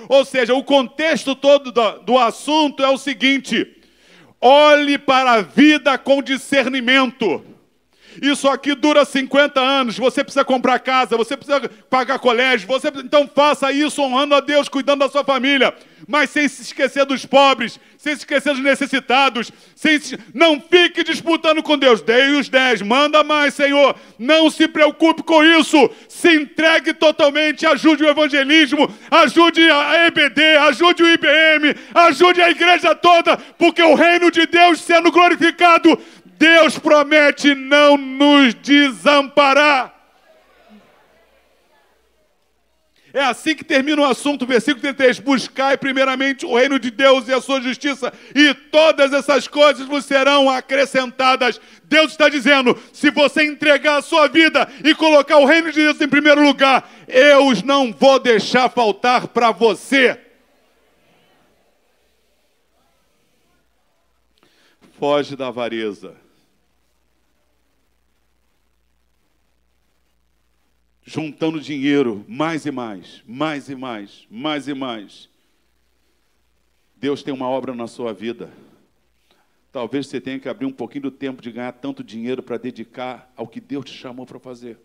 [0.09, 3.76] Ou seja, o contexto todo do, do assunto é o seguinte:
[4.41, 7.43] olhe para a vida com discernimento.
[8.21, 9.97] Isso aqui dura 50 anos.
[9.97, 14.69] Você precisa comprar casa, você precisa pagar colégio, você então faça isso honrando a Deus,
[14.69, 15.73] cuidando da sua família,
[16.07, 20.17] mas sem se esquecer dos pobres, sem se esquecer dos necessitados, sem se...
[20.33, 22.01] não fique disputando com Deus.
[22.01, 23.95] Dei os 10, manda mais, Senhor.
[24.17, 25.89] Não se preocupe com isso.
[26.07, 32.95] Se entregue totalmente, ajude o evangelismo, ajude a EBD, ajude o IBM, ajude a igreja
[32.95, 35.99] toda, porque o reino de Deus sendo glorificado
[36.37, 39.97] Deus promete não nos desamparar.
[43.13, 45.19] É assim que termina o assunto, versículo 33.
[45.19, 50.05] Buscai primeiramente o reino de Deus e a sua justiça, e todas essas coisas vos
[50.05, 51.59] serão acrescentadas.
[51.85, 55.99] Deus está dizendo: se você entregar a sua vida e colocar o reino de Deus
[55.99, 60.19] em primeiro lugar, eu os não vou deixar faltar para você.
[64.99, 66.26] Foge da avareza.
[71.07, 75.29] Juntando dinheiro, mais e mais, mais e mais, mais e mais.
[76.97, 78.51] Deus tem uma obra na sua vida.
[79.71, 83.31] Talvez você tenha que abrir um pouquinho do tempo de ganhar tanto dinheiro para dedicar
[83.37, 84.77] ao que Deus te chamou para fazer.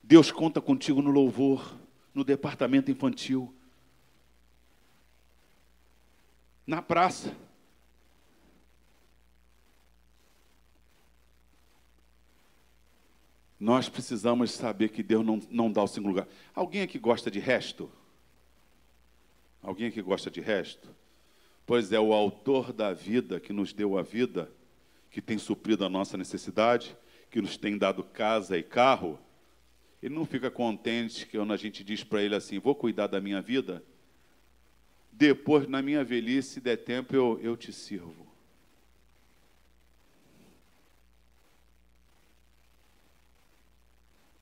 [0.00, 1.74] Deus conta contigo no louvor,
[2.14, 3.52] no departamento infantil,
[6.64, 7.34] na praça.
[13.58, 16.28] Nós precisamos saber que Deus não, não dá o segundo lugar.
[16.54, 17.90] Alguém aqui gosta de resto?
[19.62, 20.88] Alguém aqui gosta de resto?
[21.66, 24.50] Pois é, o autor da vida que nos deu a vida,
[25.10, 26.96] que tem suprido a nossa necessidade,
[27.30, 29.18] que nos tem dado casa e carro,
[30.02, 33.20] ele não fica contente que quando a gente diz para ele assim: vou cuidar da
[33.20, 33.82] minha vida,
[35.10, 38.27] depois, na minha velhice, se der tempo, eu, eu te sirvo.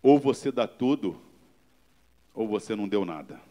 [0.06, 1.20] Ou você dá tudo,
[2.32, 3.42] ou você não deu nada.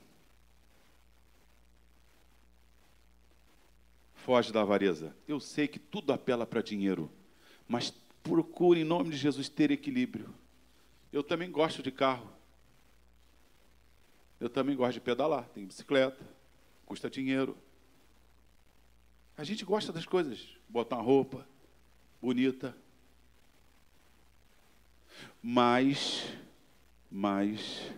[4.14, 5.14] Foge da avareza.
[5.28, 7.12] Eu sei que tudo apela para dinheiro,
[7.68, 7.92] mas
[8.24, 10.34] procure, em nome de Jesus, ter equilíbrio.
[11.12, 12.32] Eu também gosto de carro.
[14.40, 15.50] Eu também gosto de pedalar.
[15.50, 16.26] Tenho bicicleta,
[16.86, 17.58] custa dinheiro.
[19.36, 20.56] A gente gosta das coisas.
[20.70, 21.46] Botar uma roupa
[22.22, 22.74] bonita.
[25.44, 26.34] Mas
[27.18, 27.94] mas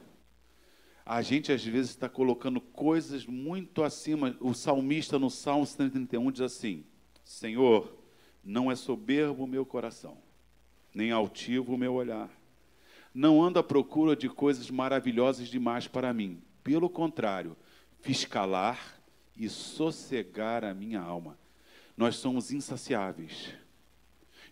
[1.03, 4.37] a gente às vezes está colocando coisas muito acima.
[4.39, 6.85] O salmista no Salmo 131 diz assim:
[7.23, 7.97] Senhor,
[8.43, 10.19] não é soberbo o meu coração,
[10.93, 12.29] nem altivo o meu olhar.
[13.11, 16.39] Não ando à procura de coisas maravilhosas demais para mim.
[16.63, 17.57] Pelo contrário,
[18.01, 19.01] fiz calar
[19.35, 21.39] e sossegar a minha alma.
[21.97, 23.51] Nós somos insaciáveis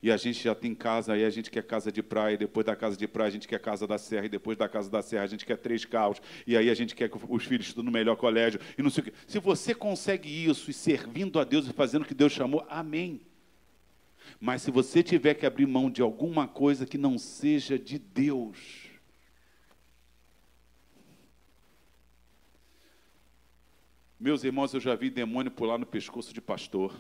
[0.02, 2.76] e a gente já tem casa, aí a gente quer casa de praia, depois da
[2.76, 5.24] casa de praia a gente quer casa da serra, e depois da casa da serra
[5.24, 7.91] a gente quer três carros, e aí a gente quer que os filhos estudem no
[7.91, 9.14] melhor colégio, e não sei o quê.
[9.28, 13.22] Se você consegue isso e servindo a Deus e fazendo o que Deus chamou, amém.
[14.39, 18.86] Mas se você tiver que abrir mão de alguma coisa que não seja de Deus,
[24.18, 26.96] Meus irmãos, eu já vi demônio pular no pescoço de pastor.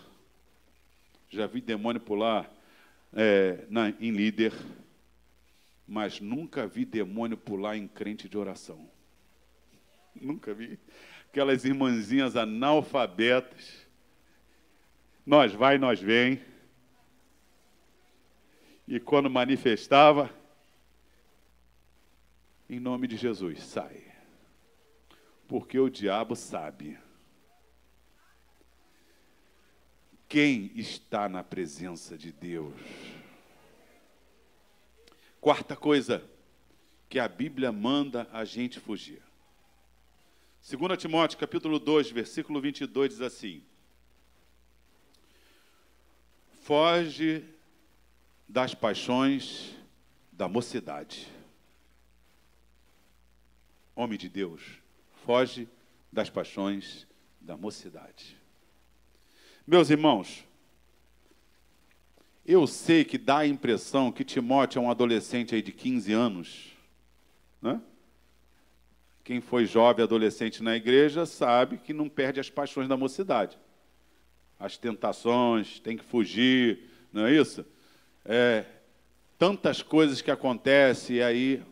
[1.29, 2.54] Já vi demônio pular
[3.15, 4.53] é, na, em líder,
[5.87, 8.89] mas nunca vi demônio pular em crente de oração.
[10.13, 10.77] Nunca vi.
[11.29, 13.85] Aquelas irmãzinhas analfabetas.
[15.25, 16.41] Nós vai, nós vem.
[18.87, 20.29] E quando manifestava,
[22.69, 24.03] em nome de Jesus, sai.
[25.47, 26.97] Porque o diabo sabe.
[30.35, 32.75] Quem está na presença de Deus?
[35.39, 36.29] Quarta coisa
[37.07, 39.21] que a Bíblia manda a gente fugir.
[40.69, 43.63] 2 Timóteo, capítulo 2, versículo 22 diz assim:
[46.63, 47.45] Foge
[48.45, 49.73] das paixões
[50.33, 51.29] da mocidade.
[53.95, 54.61] Homem de Deus,
[55.25, 55.65] foge
[56.11, 57.07] das paixões
[57.39, 58.43] da mocidade.
[59.67, 60.45] Meus irmãos,
[62.45, 66.71] eu sei que dá a impressão que Timóteo é um adolescente aí de 15 anos.
[67.59, 67.81] Né?
[69.23, 73.57] Quem foi jovem adolescente na igreja sabe que não perde as paixões da mocidade.
[74.59, 77.65] As tentações, tem que fugir, não é isso?
[78.23, 78.65] É,
[79.39, 81.63] tantas coisas que acontecem e aí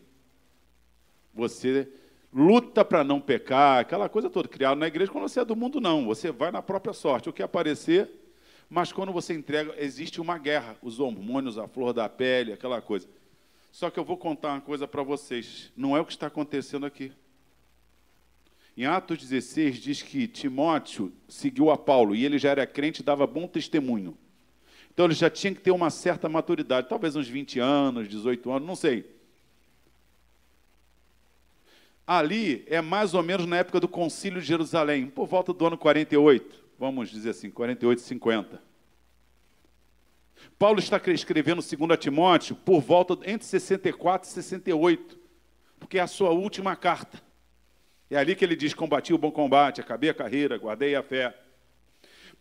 [1.31, 1.87] você
[2.33, 4.47] luta para não pecar, aquela coisa toda.
[4.47, 6.05] Criado na igreja, quando você é do mundo, não.
[6.05, 7.29] Você vai na própria sorte.
[7.29, 8.09] O que aparecer,
[8.69, 10.75] mas quando você entrega, existe uma guerra.
[10.81, 13.07] Os hormônios, a flor da pele, aquela coisa.
[13.71, 15.71] Só que eu vou contar uma coisa para vocês.
[15.75, 17.11] Não é o que está acontecendo aqui.
[18.75, 23.05] Em Atos 16 diz que Timóteo seguiu a Paulo e ele já era crente e
[23.05, 24.17] dava bom testemunho.
[24.91, 28.67] Então ele já tinha que ter uma certa maturidade, talvez uns 20 anos, 18 anos,
[28.67, 29.05] não sei.
[32.05, 35.77] Ali é mais ou menos na época do Concílio de Jerusalém, por volta do ano
[35.77, 38.61] 48, vamos dizer assim, 48, 50.
[40.59, 45.17] Paulo está escrevendo 2 Timóteo por volta entre 64 e 68,
[45.79, 47.21] porque é a sua última carta.
[48.09, 51.37] É ali que ele diz: Combati o bom combate, acabei a carreira, guardei a fé.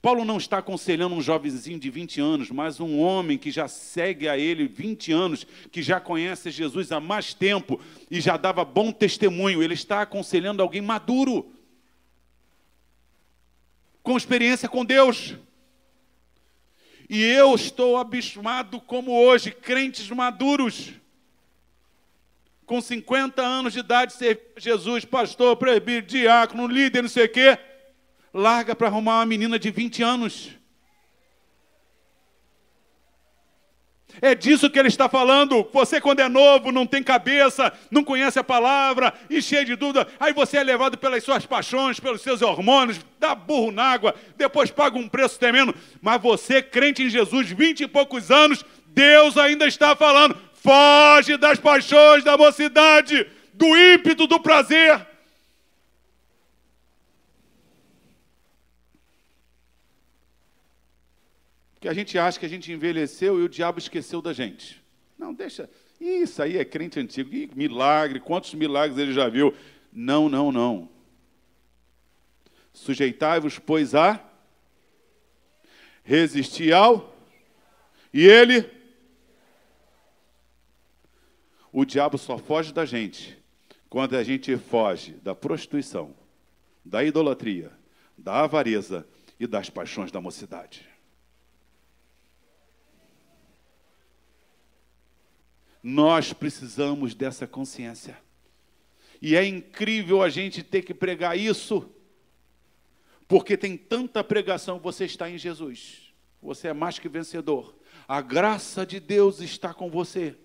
[0.03, 4.28] Paulo não está aconselhando um jovenzinho de 20 anos, mas um homem que já segue
[4.28, 7.80] a ele 20 anos, que já conhece Jesus há mais tempo
[8.11, 9.62] e já dava bom testemunho.
[9.62, 11.55] Ele está aconselhando alguém maduro,
[14.03, 15.36] com experiência com Deus.
[17.09, 20.94] E eu estou abismado como hoje, crentes maduros,
[22.66, 27.57] com 50 anos de idade, servir Jesus, pastor, presbítero, diácono, líder, não sei o quê
[28.33, 30.51] larga para arrumar uma menina de 20 anos.
[34.20, 35.66] É disso que ele está falando.
[35.72, 40.07] Você, quando é novo, não tem cabeça, não conhece a palavra e cheio de dúvida,
[40.20, 44.70] aí você é levado pelas suas paixões, pelos seus hormônios, dá burro na água, depois
[44.70, 45.74] paga um preço tremendo.
[46.01, 51.59] Mas você, crente em Jesus, vinte e poucos anos, Deus ainda está falando: foge das
[51.59, 55.11] paixões da mocidade, do ímpeto do prazer.
[61.83, 64.80] Que a gente acha que a gente envelheceu e o diabo esqueceu da gente.
[65.18, 65.68] Não, deixa.
[66.01, 67.35] Isso aí é crente antigo.
[67.35, 69.53] Ih, milagre, quantos milagres ele já viu?
[69.93, 70.89] Não, não, não.
[72.72, 74.24] Sujeitai-vos, pois, a
[76.05, 77.16] resistir ao.
[78.14, 78.64] E ele.
[81.72, 83.37] O diabo só foge da gente
[83.91, 86.14] quando a gente foge da prostituição,
[86.85, 87.72] da idolatria,
[88.16, 89.05] da avareza
[89.41, 90.91] e das paixões da mocidade.
[95.83, 98.16] Nós precisamos dessa consciência.
[99.20, 101.89] E é incrível a gente ter que pregar isso,
[103.26, 106.12] porque tem tanta pregação, você está em Jesus.
[106.43, 107.74] Você é mais que vencedor.
[108.07, 110.37] A graça de Deus está com você.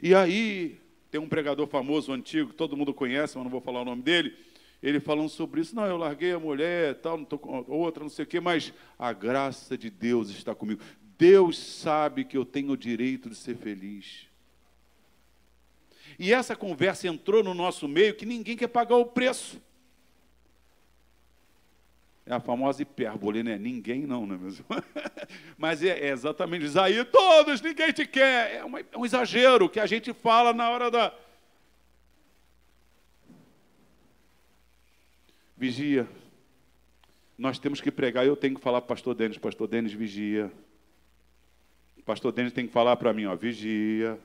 [0.00, 0.80] E aí,
[1.10, 4.34] tem um pregador famoso, antigo, todo mundo conhece, mas não vou falar o nome dele.
[4.82, 8.10] Ele falando sobre isso, não, eu larguei a mulher, tal, não estou com outra, não
[8.10, 10.80] sei o quê, mas a graça de Deus está comigo.
[11.18, 14.31] Deus sabe que eu tenho o direito de ser feliz.
[16.18, 19.60] E essa conversa entrou no nosso meio que ninguém quer pagar o preço.
[22.24, 23.58] É a famosa hipérbole, né?
[23.58, 24.64] Ninguém não, não é mesmo?
[25.58, 28.52] Mas é, é exatamente isso aí, todos, ninguém te quer.
[28.52, 28.56] É,
[28.92, 31.12] é um exagero que a gente fala na hora da.
[35.56, 36.08] Vigia.
[37.36, 40.52] Nós temos que pregar, eu tenho que falar para o pastor Denis, pastor Denis, vigia.
[42.04, 44.18] Pastor Denis tem que falar para mim, ó, vigia.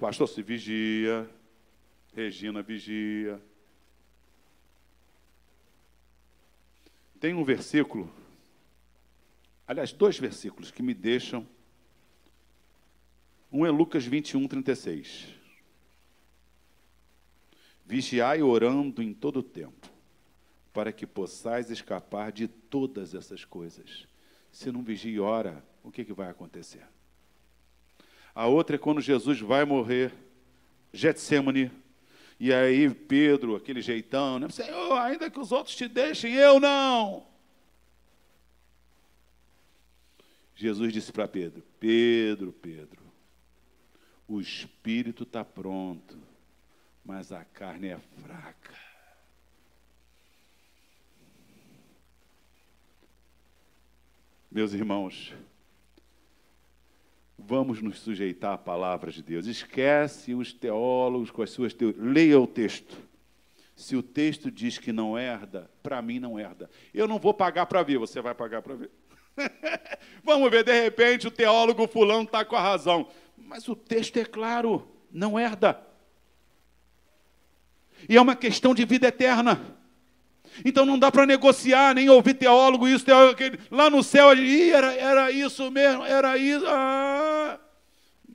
[0.00, 1.28] Pastor, se vigia.
[2.14, 3.38] Regina, vigia.
[7.20, 8.10] Tem um versículo,
[9.66, 11.46] aliás, dois versículos que me deixam.
[13.52, 15.34] Um é Lucas 21, 36.
[17.84, 19.86] Vigiai orando em todo o tempo,
[20.72, 24.08] para que possais escapar de todas essas coisas.
[24.50, 26.86] Se não vigia e ora, o que, que vai acontecer?
[28.40, 30.14] A outra é quando Jesus vai morrer,
[30.94, 31.70] Getsemane,
[32.38, 34.48] e aí Pedro, aquele jeitão, né?
[34.48, 37.26] Senhor, ainda que os outros te deixem, eu não.
[40.54, 43.02] Jesus disse para Pedro: Pedro, Pedro,
[44.26, 46.16] o espírito está pronto,
[47.04, 48.74] mas a carne é fraca.
[54.50, 55.34] Meus irmãos,
[57.46, 59.46] vamos nos sujeitar à palavra de Deus.
[59.46, 62.02] Esquece os teólogos com as suas teorias.
[62.02, 62.96] Leia o texto.
[63.74, 66.68] Se o texto diz que não herda, para mim não herda.
[66.92, 68.90] Eu não vou pagar para ver, você vai pagar para ver.
[70.22, 73.08] Vamos ver, de repente o teólogo fulano está com a razão.
[73.36, 75.80] Mas o texto é claro, não herda.
[78.08, 79.78] E é uma questão de vida eterna.
[80.64, 83.58] Então não dá para negociar, nem ouvir teólogo, isso, teólogo, aquele.
[83.70, 86.66] Lá no céu, Ih, era, era isso mesmo, era isso.
[86.66, 87.09] Ah.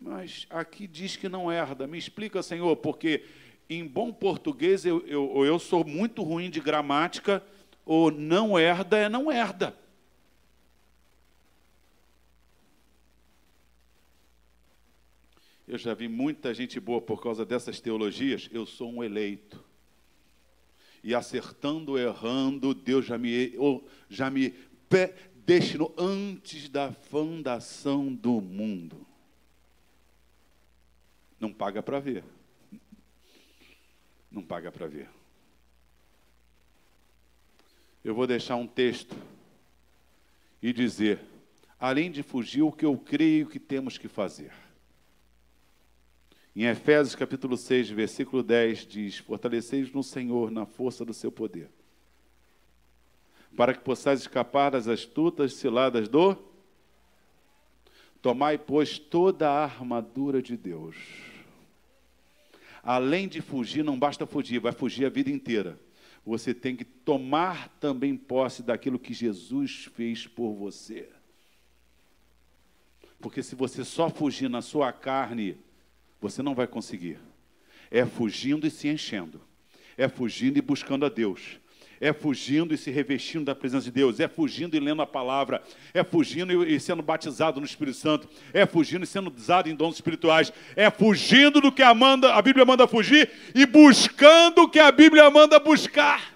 [0.05, 1.87] Mas aqui diz que não herda.
[1.87, 3.25] Me explica, Senhor, porque
[3.67, 7.43] em bom português, eu, eu, eu sou muito ruim de gramática,
[7.83, 9.75] ou não herda é não herda.
[15.67, 18.47] Eu já vi muita gente boa por causa dessas teologias.
[18.53, 19.65] Eu sou um eleito.
[21.03, 23.55] E acertando errando, Deus já me,
[24.07, 24.53] já me
[25.47, 29.14] destinou antes da fundação do mundo.
[31.39, 32.23] Não paga para ver.
[34.31, 35.09] Não paga para ver.
[38.03, 39.15] Eu vou deixar um texto
[40.61, 41.19] e dizer,
[41.79, 44.51] além de fugir, o que eu creio que temos que fazer.
[46.55, 51.69] Em Efésios capítulo 6, versículo 10 diz: Fortaleceis no Senhor na força do seu poder,
[53.57, 56.54] para que possais escapar das astutas ciladas do
[58.25, 60.95] Tomai, pois, toda a armadura de Deus.
[62.81, 65.79] Além de fugir, não basta fugir, vai fugir a vida inteira.
[66.25, 71.07] Você tem que tomar também posse daquilo que Jesus fez por você.
[73.19, 75.55] Porque se você só fugir na sua carne,
[76.19, 77.19] você não vai conseguir.
[77.91, 79.39] É fugindo e se enchendo.
[79.95, 81.59] É fugindo e buscando a Deus.
[81.99, 84.19] É fugindo e se revestindo da presença de Deus.
[84.19, 85.61] É fugindo e lendo a palavra.
[85.93, 88.29] É fugindo e sendo batizado no Espírito Santo.
[88.53, 90.51] É fugindo e sendo usado em dons espirituais.
[90.75, 94.91] É fugindo do que a, manda, a Bíblia manda fugir e buscando o que a
[94.91, 96.35] Bíblia manda buscar.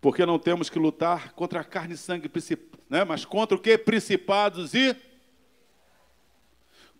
[0.00, 2.30] Porque não temos que lutar contra a carne e sangue,
[2.88, 3.04] né?
[3.04, 3.76] mas contra o que?
[3.76, 4.96] Principados e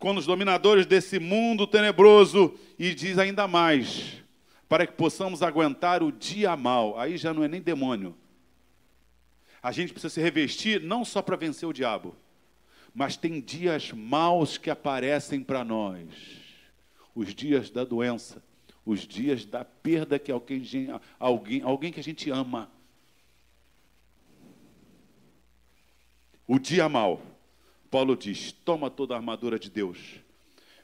[0.01, 4.15] com os dominadores desse mundo tenebroso e diz ainda mais,
[4.67, 6.99] para que possamos aguentar o dia mal.
[6.99, 8.17] Aí já não é nem demônio.
[9.63, 12.17] A gente precisa se revestir não só para vencer o diabo,
[12.95, 16.09] mas tem dias maus que aparecem para nós.
[17.15, 18.43] Os dias da doença,
[18.87, 20.89] os dias da perda que alguém,
[21.19, 22.71] alguém, alguém que a gente ama.
[26.47, 27.21] O dia mal.
[27.91, 29.99] Paulo diz: toma toda a armadura de Deus,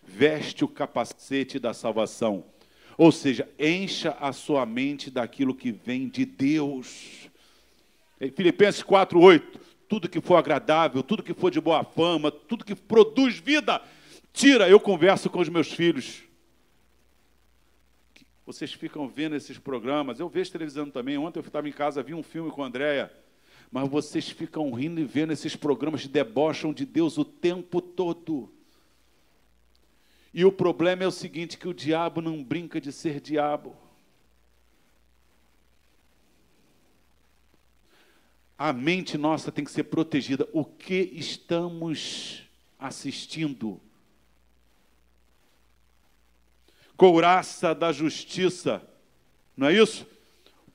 [0.03, 2.45] veste o capacete da salvação,
[2.99, 7.31] ou seja, encha a sua mente daquilo que vem de Deus.
[8.21, 12.75] Em Filipenses 4:8, tudo que for agradável, tudo que for de boa fama, tudo que
[12.75, 13.81] produz vida,
[14.33, 14.69] tira.
[14.69, 16.23] Eu converso com os meus filhos.
[18.45, 21.19] Vocês ficam vendo esses programas, eu vejo televisão também.
[21.19, 23.13] Ontem eu estava em casa, vi um filme com a Andréia
[23.71, 28.53] mas vocês ficam rindo e vendo esses programas que debocham de Deus o tempo todo.
[30.33, 33.77] E o problema é o seguinte: que o diabo não brinca de ser diabo.
[38.59, 40.49] A mente nossa tem que ser protegida.
[40.53, 42.43] O que estamos
[42.79, 43.81] assistindo?
[46.97, 48.83] Couraça da justiça,
[49.55, 50.07] não é isso?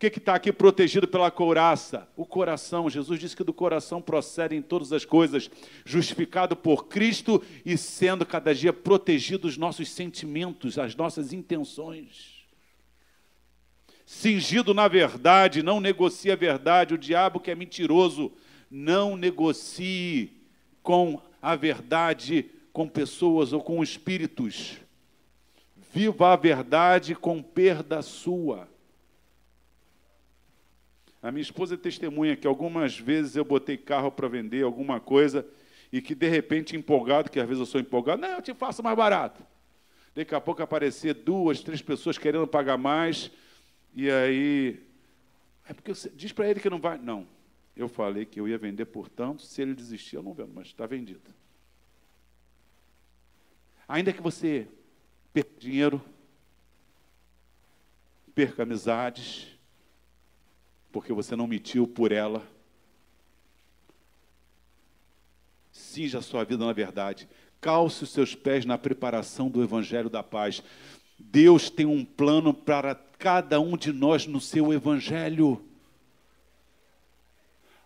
[0.10, 2.08] Que está aqui protegido pela couraça?
[2.16, 2.90] O coração.
[2.90, 5.50] Jesus disse que do coração procedem todas as coisas,
[5.86, 12.42] justificado por Cristo e sendo cada dia protegido os nossos sentimentos, as nossas intenções.
[14.06, 16.94] Cingido na verdade, não negocia a verdade.
[16.94, 18.32] O diabo que é mentiroso,
[18.70, 20.42] não negocie
[20.82, 24.78] com a verdade com pessoas ou com espíritos.
[25.94, 28.71] Viva a verdade com perda sua.
[31.22, 35.46] A minha esposa é testemunha que algumas vezes eu botei carro para vender alguma coisa
[35.92, 38.82] e que de repente empolgado, que às vezes eu sou empolgado, não, eu te faço
[38.82, 39.46] mais barato.
[40.16, 43.32] Daqui a pouco aparecer duas, três pessoas querendo pagar mais
[43.94, 44.80] e aí
[45.68, 47.28] é porque você diz para ele que não vai, não.
[47.76, 50.68] Eu falei que eu ia vender por tanto, se ele desistir eu não vendo, mas
[50.68, 51.34] está vendido.
[53.88, 54.68] Ainda que você
[55.34, 56.02] perca dinheiro,
[58.34, 59.58] perca amizades,
[60.92, 62.44] porque você não mentiu por ela.
[65.72, 67.28] Cinja a sua vida na verdade.
[67.60, 70.64] Calce os seus pés na preparação do Evangelho da Paz.
[71.18, 75.64] Deus tem um plano para cada um de nós no seu Evangelho.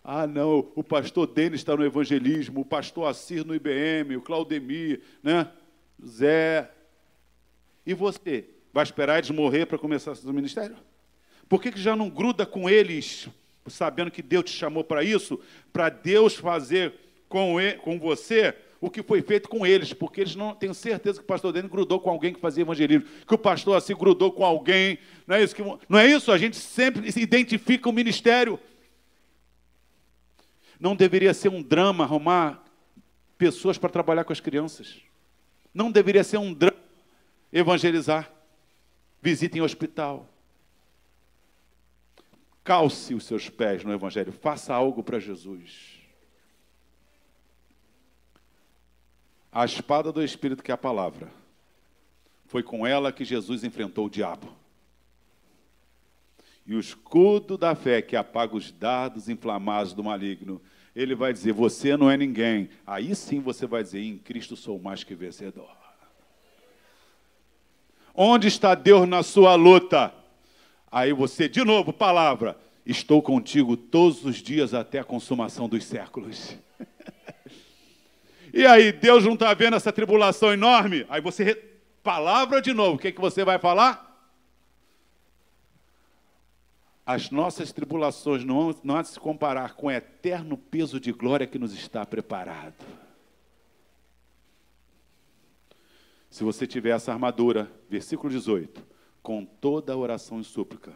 [0.08, 5.02] Ah, não, o pastor Denis está no evangelismo, o pastor Assir no IBM, o Claudemir,
[5.20, 5.50] né?
[6.00, 6.70] Zé.
[7.84, 8.48] E você?
[8.72, 10.76] Vai esperar eles morrer para começar o ministério?
[11.48, 13.28] Por que, que já não gruda com eles,
[13.68, 15.40] sabendo que Deus te chamou para isso?
[15.72, 16.94] Para Deus fazer
[17.28, 21.18] com, ele, com você o que foi feito com eles, porque eles não têm certeza
[21.18, 24.30] que o pastor Dene grudou com alguém que fazia evangelismo, que o pastor assim grudou
[24.30, 28.60] com alguém, não é isso que não é isso, a gente sempre identifica o ministério.
[30.78, 32.62] Não deveria ser um drama arrumar
[33.38, 34.96] pessoas para trabalhar com as crianças.
[35.72, 36.76] Não deveria ser um drama
[37.50, 38.30] evangelizar.
[39.22, 40.28] Visite em hospital.
[42.66, 44.32] Calce os seus pés no Evangelho.
[44.32, 46.00] Faça algo para Jesus.
[49.52, 51.30] A espada do Espírito, que é a palavra,
[52.46, 54.52] foi com ela que Jesus enfrentou o diabo.
[56.66, 60.60] E o escudo da fé, que apaga os dardos inflamados do maligno,
[60.94, 62.68] ele vai dizer: Você não é ninguém.
[62.84, 65.70] Aí sim você vai dizer: Em Cristo sou mais que vencedor.
[68.12, 70.12] Onde está Deus na sua luta?
[70.90, 72.56] Aí você, de novo, palavra:
[72.86, 76.56] Estou contigo todos os dias até a consumação dos séculos.
[78.54, 81.04] e aí, Deus não está vendo essa tribulação enorme?
[81.08, 81.54] Aí você,
[82.02, 84.06] palavra de novo, o que, é que você vai falar?
[87.04, 91.46] As nossas tribulações não, não há de se comparar com o eterno peso de glória
[91.46, 92.84] que nos está preparado.
[96.30, 98.95] Se você tiver essa armadura, versículo 18,
[99.26, 100.92] com toda a oração e súplica,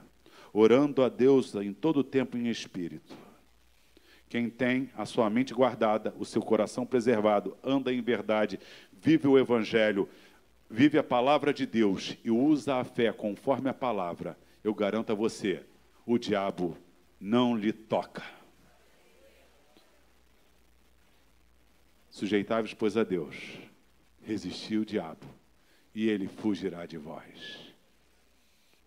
[0.53, 3.13] orando a Deus em todo tempo em espírito.
[4.29, 8.61] Quem tem a sua mente guardada, o seu coração preservado, anda em verdade,
[8.93, 10.09] vive o evangelho,
[10.71, 15.17] vive a palavra de Deus e usa a fé conforme a palavra, eu garanto a
[15.17, 15.65] você,
[16.07, 16.79] o diabo
[17.19, 18.23] não lhe toca.
[22.09, 23.59] Sujeitai-vos, pois, a Deus,
[24.23, 25.27] resisti o diabo,
[25.93, 27.70] e ele fugirá de vós.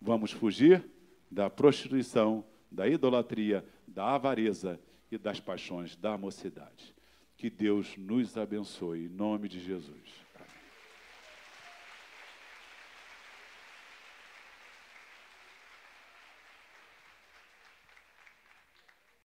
[0.00, 0.84] Vamos fugir
[1.30, 4.80] da prostituição, da idolatria, da avareza
[5.10, 6.94] e das paixões da mocidade.
[7.36, 10.23] Que Deus nos abençoe, em nome de Jesus.